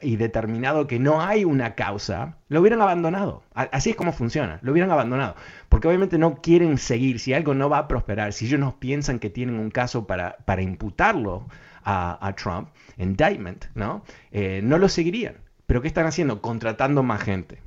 y 0.00 0.16
determinado 0.16 0.86
que 0.86 1.00
no 1.00 1.20
hay 1.20 1.44
una 1.44 1.74
causa, 1.74 2.36
lo 2.48 2.60
hubieran 2.60 2.80
abandonado. 2.82 3.42
Así 3.54 3.90
es 3.90 3.96
como 3.96 4.12
funciona, 4.12 4.60
lo 4.62 4.70
hubieran 4.70 4.92
abandonado. 4.92 5.34
Porque 5.68 5.88
obviamente 5.88 6.18
no 6.18 6.40
quieren 6.40 6.78
seguir, 6.78 7.18
si 7.18 7.34
algo 7.34 7.54
no 7.54 7.68
va 7.68 7.78
a 7.78 7.88
prosperar, 7.88 8.32
si 8.32 8.46
ellos 8.46 8.60
no 8.60 8.78
piensan 8.78 9.18
que 9.18 9.28
tienen 9.28 9.58
un 9.58 9.70
caso 9.70 10.06
para, 10.06 10.36
para 10.44 10.62
imputarlo 10.62 11.48
a, 11.84 12.34
Trump, 12.36 12.68
indictment, 12.98 13.66
¿no? 13.74 14.04
Eh, 14.30 14.60
no 14.62 14.78
lo 14.78 14.88
seguirían. 14.88 15.47
Pero 15.68 15.82
¿qué 15.82 15.88
están 15.88 16.06
haciendo? 16.06 16.40
Contratando 16.40 17.02
más 17.02 17.22
gente. 17.22 17.58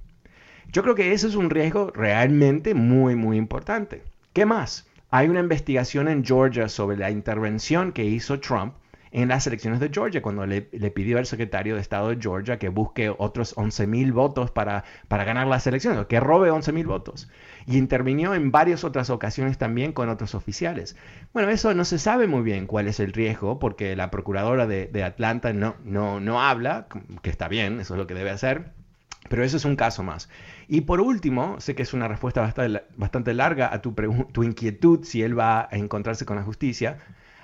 Yo 0.71 0.81
creo 0.81 0.95
que 0.95 1.13
eso 1.13 1.27
es 1.27 1.35
un 1.35 1.51
riesgo 1.51 1.91
realmente 1.93 2.73
muy, 2.73 3.13
muy 3.15 3.37
importante. 3.37 4.01
¿Qué 4.33 4.43
más? 4.43 4.87
Hay 5.11 5.29
una 5.29 5.39
investigación 5.39 6.07
en 6.07 6.25
Georgia 6.25 6.67
sobre 6.67 6.97
la 6.97 7.11
intervención 7.11 7.91
que 7.91 8.03
hizo 8.03 8.39
Trump 8.39 8.73
en 9.11 9.27
las 9.27 9.45
elecciones 9.45 9.79
de 9.79 9.89
Georgia, 9.89 10.23
cuando 10.23 10.47
le, 10.47 10.61
pidió 10.63 11.19
al 11.19 11.27
secretario 11.27 11.75
de 11.75 11.81
Estado 11.81 12.09
de 12.09 12.17
Georgia 12.19 12.57
que 12.57 12.69
busque 12.69 13.13
otros 13.15 13.53
11 13.55 13.85
mil 13.85 14.13
votos 14.13 14.49
para, 14.49 14.83
para 15.07 15.23
ganar 15.23 15.45
las 15.45 15.67
elecciones, 15.67 16.03
que 16.07 16.19
robe 16.19 16.49
11 16.49 16.71
mil 16.71 16.87
votos. 16.87 17.29
Y 17.65 17.77
intervinió 17.77 18.33
en 18.33 18.51
varias 18.51 18.83
otras 18.83 19.09
ocasiones 19.09 19.57
también 19.57 19.93
con 19.93 20.09
otros 20.09 20.35
oficiales. 20.35 20.95
Bueno, 21.33 21.49
eso 21.49 21.73
no 21.73 21.85
se 21.85 21.99
sabe 21.99 22.27
muy 22.27 22.41
bien 22.41 22.67
cuál 22.67 22.87
es 22.87 22.99
el 22.99 23.13
riesgo, 23.13 23.59
porque 23.59 23.95
la 23.95 24.11
procuradora 24.11 24.67
de, 24.67 25.03
Atlanta 25.03 25.53
no, 25.53 25.75
no, 25.83 26.19
no 26.19 26.41
habla, 26.41 26.87
que 27.21 27.29
está 27.29 27.47
bien, 27.47 27.79
eso 27.79 27.93
es 27.93 27.97
lo 27.97 28.07
que 28.07 28.13
debe 28.13 28.31
hacer. 28.31 28.71
Pero 29.29 29.43
eso 29.43 29.57
es 29.57 29.65
un 29.65 29.75
caso 29.75 30.03
más. 30.03 30.29
Y 30.67 30.81
por 30.81 30.99
último, 30.99 31.59
sé 31.59 31.75
que 31.75 31.83
es 31.83 31.93
una 31.93 32.07
respuesta 32.07 32.41
bastante, 32.41 32.83
bastante 32.97 33.33
larga 33.33 33.73
a 33.73 33.81
tu, 33.81 33.93
tu 33.93 34.43
inquietud 34.43 35.03
si 35.03 35.21
él 35.21 35.37
va 35.37 35.69
a 35.71 35.77
encontrarse 35.77 36.25
con 36.25 36.37
la 36.37 36.43
justicia. 36.43 36.97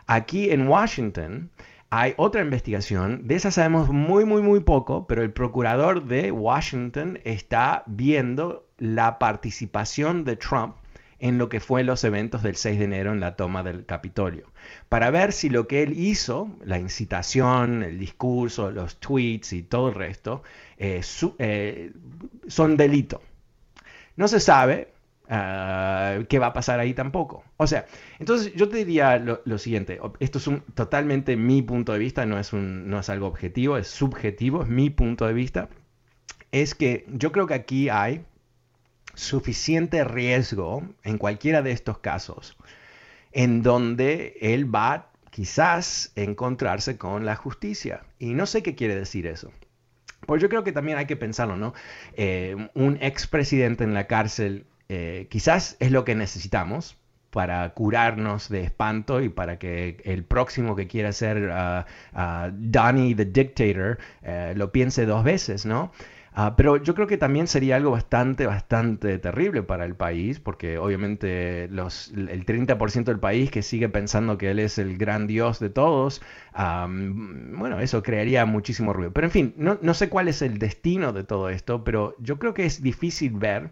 Aquí 0.08 0.50
en 0.50 0.68
Washington 0.68 1.52
hay 1.90 2.14
otra 2.18 2.42
investigación, 2.42 3.28
de 3.28 3.36
esa 3.36 3.52
sabemos 3.52 3.90
muy, 3.90 4.26
muy, 4.26 4.42
muy 4.42 4.60
poco, 4.60 5.08
pero 5.08 5.24
el 5.24 5.32
procurador 5.32 6.06
de 6.06 6.32
Washington 6.32 7.20
está 7.24 7.84
viendo 7.86 8.68
la 8.78 9.20
participación 9.20 10.26
de 10.26 10.36
Trump 10.36 10.76
en 11.20 11.38
lo 11.38 11.50
que 11.50 11.60
fue 11.60 11.84
los 11.84 12.04
eventos 12.04 12.44
del 12.44 12.56
6 12.56 12.78
de 12.78 12.86
enero 12.86 13.12
en 13.12 13.20
la 13.20 13.36
toma 13.36 13.64
del 13.64 13.86
Capitolio, 13.86 14.52
para 14.90 15.10
ver 15.10 15.32
si 15.32 15.50
lo 15.50 15.68
que 15.68 15.82
él 15.82 15.98
hizo, 15.98 16.50
la 16.64 16.78
incitación, 16.78 17.84
el 17.84 17.98
discurso, 17.98 18.70
los 18.70 19.00
tweets 19.00 19.54
y 19.54 19.64
todo 19.64 19.90
el 19.90 19.96
resto, 19.96 20.44
eh, 20.78 21.02
eh, 21.40 21.92
son 22.48 22.78
delito. 22.78 23.22
No 24.16 24.28
se 24.28 24.40
sabe, 24.40 24.94
Ah, 25.30 26.20
qué 26.30 26.40
va 26.40 26.48
a 26.48 26.54
pasar 26.54 26.80
ahí 26.80 26.94
tampoco. 26.94 27.44
O 27.58 27.68
sea, 27.68 27.86
entonces 28.20 28.54
yo 28.56 28.70
te 28.70 28.78
diría 28.78 29.18
lo, 29.18 29.58
siguiente, 29.58 30.00
esto 30.20 30.38
es 30.38 30.48
un, 30.48 30.62
totalmente 30.74 31.36
mi 31.36 31.62
punto 31.62 31.94
de 31.94 32.00
vista, 32.00 32.26
no 32.26 32.40
es, 32.40 32.54
un, 32.54 32.90
no 32.90 33.00
es 33.00 33.10
algo 33.10 33.28
objetivo, 33.28 33.78
es 33.78 33.88
subjetivo, 33.88 34.64
es 34.64 34.70
mi 34.70 34.90
punto 34.90 35.28
de 35.28 35.34
vista, 35.34 35.70
es 36.52 36.76
que 36.76 37.06
yo 37.10 37.32
creo 37.34 37.46
que 37.46 37.56
aquí 37.56 37.90
hay 37.90 38.26
suficiente 39.16 40.04
riesgo 40.04 40.84
en 41.04 41.18
cualquiera 41.18 41.62
de 41.62 41.72
estos 41.72 41.98
casos 41.98 42.58
en 43.32 43.62
donde 43.62 44.38
él 44.42 44.74
va 44.74 45.12
quizás 45.30 46.12
encontrarse 46.16 46.98
con 46.98 47.26
la 47.26 47.36
justicia. 47.36 48.04
Y 48.18 48.34
no 48.34 48.48
sé 48.48 48.64
qué 48.64 48.74
quiere 48.76 48.96
decir 48.96 49.28
eso. 49.28 49.52
Pues 50.26 50.42
yo 50.42 50.50
creo 50.50 50.64
que 50.64 50.72
también 50.72 50.98
hay 50.98 51.06
que 51.06 51.16
pensarlo, 51.16 51.56
¿no? 51.56 51.74
Eh, 52.14 52.56
un 52.74 52.98
expresidente 53.02 53.84
en 53.84 53.94
la 53.94 54.08
cárcel 54.08 54.66
eh, 54.90 55.28
quizás 55.30 55.76
es 55.80 55.92
lo 55.92 56.06
que 56.06 56.16
necesitamos 56.16 56.98
para 57.30 57.70
curarnos 57.74 58.50
de 58.50 58.64
espanto 58.64 59.22
y 59.22 59.30
para 59.30 59.60
que 59.60 59.98
el 60.06 60.24
próximo 60.24 60.76
que 60.76 60.88
quiera 60.88 61.12
ser 61.12 61.50
uh, 61.50 61.84
Donnie 62.54 63.16
the 63.16 63.26
Dictator 63.26 63.98
eh, 64.24 64.54
lo 64.56 64.72
piense 64.72 65.06
dos 65.06 65.24
veces, 65.24 65.66
¿no? 65.66 65.92
Ah, 66.40 66.56
pero 66.56 66.78
yo 66.78 66.94
creo 66.94 67.08
que 67.08 67.18
también 67.18 67.48
sería 67.48 67.78
algo 67.78 67.90
bastante, 67.90 68.46
bastante 68.46 69.18
terrible 69.18 69.64
para 69.64 69.86
el 69.86 69.96
país, 69.96 70.40
porque 70.40 70.78
obviamente 70.78 71.68
los, 71.72 72.10
el 72.12 72.46
30% 72.46 73.06
del 73.06 73.20
país 73.20 73.50
que 73.50 73.64
sigue 73.64 73.90
pensando 73.90 74.38
que 74.38 74.52
él 74.52 74.60
es 74.60 74.78
el 74.78 75.00
gran 75.00 75.26
dios 75.26 75.60
de 75.60 75.72
todos, 75.72 76.22
bueno, 76.56 77.80
eso 77.80 78.04
crearía 78.04 78.46
muchísimo 78.46 78.94
ruido. 78.94 79.12
Pero 79.14 79.26
en 79.26 79.32
fin, 79.32 79.54
no, 79.58 79.80
no 79.82 79.96
sé 79.96 80.10
cuál 80.10 80.28
es 80.28 80.44
el 80.44 80.60
destino 80.60 81.12
de 81.12 81.24
todo 81.24 81.50
esto, 81.50 81.84
pero 81.84 82.16
yo 82.20 82.38
creo 82.38 82.54
que 82.54 82.68
es 82.68 82.84
difícil 82.84 83.32
ver 83.32 83.72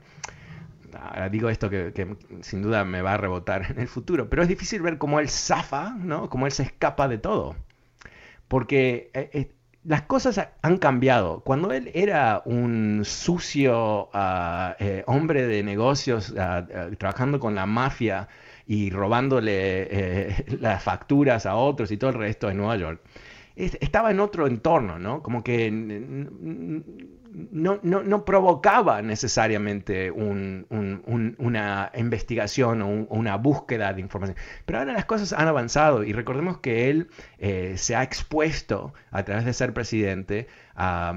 digo 1.32 1.50
esto 1.50 1.70
que, 1.70 2.16
sin 2.42 2.62
duda 2.62 2.86
me 2.86 3.02
va 3.02 3.14
a 3.14 3.18
rebotar 3.18 3.72
en 3.72 3.80
el 3.80 3.88
futuro, 3.88 4.30
pero 4.30 4.42
es 4.44 4.48
difícil 4.48 4.82
ver 4.82 4.98
cómo 4.98 5.20
él 5.20 5.30
zafa, 5.30 5.92
¿no? 5.92 6.30
Cómo 6.30 6.46
él 6.46 6.52
se 6.52 6.64
escapa 6.64 7.08
de 7.08 7.18
todo. 7.18 7.56
Porque 8.48 9.10
eh, 9.14 9.30
eh, 9.34 9.52
las 9.84 10.04
cosas 10.04 10.50
han 10.62 10.78
cambiado. 10.78 11.42
Cuando 11.42 11.72
él 11.72 11.92
era 11.94 12.42
un 12.46 13.04
sucio 13.06 14.10
ah, 14.14 14.76
eh, 14.80 15.04
hombre 15.08 15.48
de 15.48 15.64
negocios 15.64 16.34
ah, 16.38 16.66
ah, 16.74 16.88
trabajando 16.98 17.40
con 17.40 17.56
la 17.56 17.66
mafia 17.66 18.28
y 18.68 18.90
robándole 18.90 20.46
las 20.60 20.84
facturas 20.84 21.46
a 21.46 21.56
otros 21.56 21.92
y 21.92 21.98
todo 21.98 22.12
el 22.12 22.18
resto 22.18 22.50
en 22.50 22.58
Nueva 22.58 22.78
York, 22.78 23.02
estaba 23.56 24.12
en 24.12 24.20
otro 24.20 24.48
entorno, 24.48 25.00
¿no? 25.00 25.24
Como 25.24 25.44
que 25.44 25.68
no, 27.52 27.80
no, 27.84 28.26
provocaba 28.26 29.02
necesariamente 29.02 30.10
una 30.12 31.92
investigación 31.96 32.82
o 32.82 32.88
una 32.88 33.36
búsqueda 33.36 33.94
de 33.94 34.02
información. 34.02 34.38
Pero 34.66 34.80
ahora 34.80 34.94
las 34.94 35.06
cosas 35.06 35.34
han 35.34 35.48
avanzado 35.48 36.04
y 36.04 36.14
recordemos 36.14 36.60
que 36.60 36.90
él 36.90 37.10
eh, 37.38 37.74
se 37.78 37.96
ha 37.96 38.04
expuesto 38.04 38.94
a 39.12 39.24
través 39.24 39.46
de 39.46 39.54
ser 39.54 39.74
presidente 39.74 40.48
a, 40.76 41.14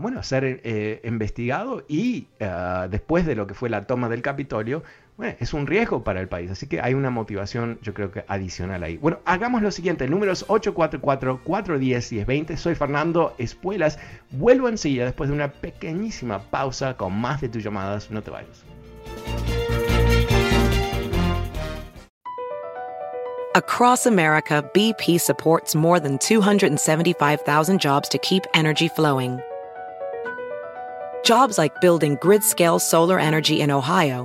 bueno, 0.00 0.22
ser 0.22 0.60
eh, 0.64 1.00
investigado 1.04 1.84
y 1.88 2.28
eh, 2.38 2.86
después 2.90 3.26
de 3.26 3.34
lo 3.34 3.46
que 3.46 3.54
fue 3.54 3.68
la 3.68 3.86
toma 3.86 4.08
del 4.08 4.22
Capitolio, 4.22 4.82
bueno, 5.18 5.36
es 5.40 5.52
un 5.52 5.66
riesgo 5.66 6.02
para 6.04 6.20
el 6.20 6.28
país. 6.28 6.52
Así 6.52 6.68
que 6.68 6.80
hay 6.80 6.94
una 6.94 7.10
motivación, 7.10 7.80
yo 7.82 7.92
creo 7.92 8.12
que 8.12 8.24
adicional 8.28 8.84
ahí. 8.84 8.98
Bueno, 8.98 9.18
hagamos 9.24 9.62
lo 9.62 9.72
siguiente. 9.72 10.04
El 10.04 10.12
número 10.12 10.30
es 10.30 10.46
844-410-1020. 10.46 12.56
Soy 12.56 12.76
Fernando 12.76 13.34
Espuelas. 13.36 13.98
Vuelvo 14.30 14.68
enseguida 14.68 15.06
después 15.06 15.28
de 15.28 15.34
una 15.34 15.50
pequeñísima 15.50 16.38
pausa 16.38 16.96
con 16.96 17.20
más 17.20 17.40
de 17.40 17.48
tus 17.48 17.64
llamadas. 17.64 18.12
No 18.12 18.22
te 18.22 18.30
vayas. 18.30 18.62
Across 23.56 24.06
America, 24.06 24.62
BP 24.72 25.18
supports 25.18 25.74
more 25.74 25.98
than 25.98 26.18
275,000 26.18 27.80
jobs 27.80 28.08
to 28.10 28.18
keep 28.18 28.44
energy 28.54 28.86
flowing. 28.86 29.40
Jobs 31.24 31.58
like 31.58 31.74
building 31.80 32.16
grid-scale 32.20 32.78
solar 32.78 33.18
energy 33.18 33.60
in 33.60 33.72
Ohio 33.72 34.24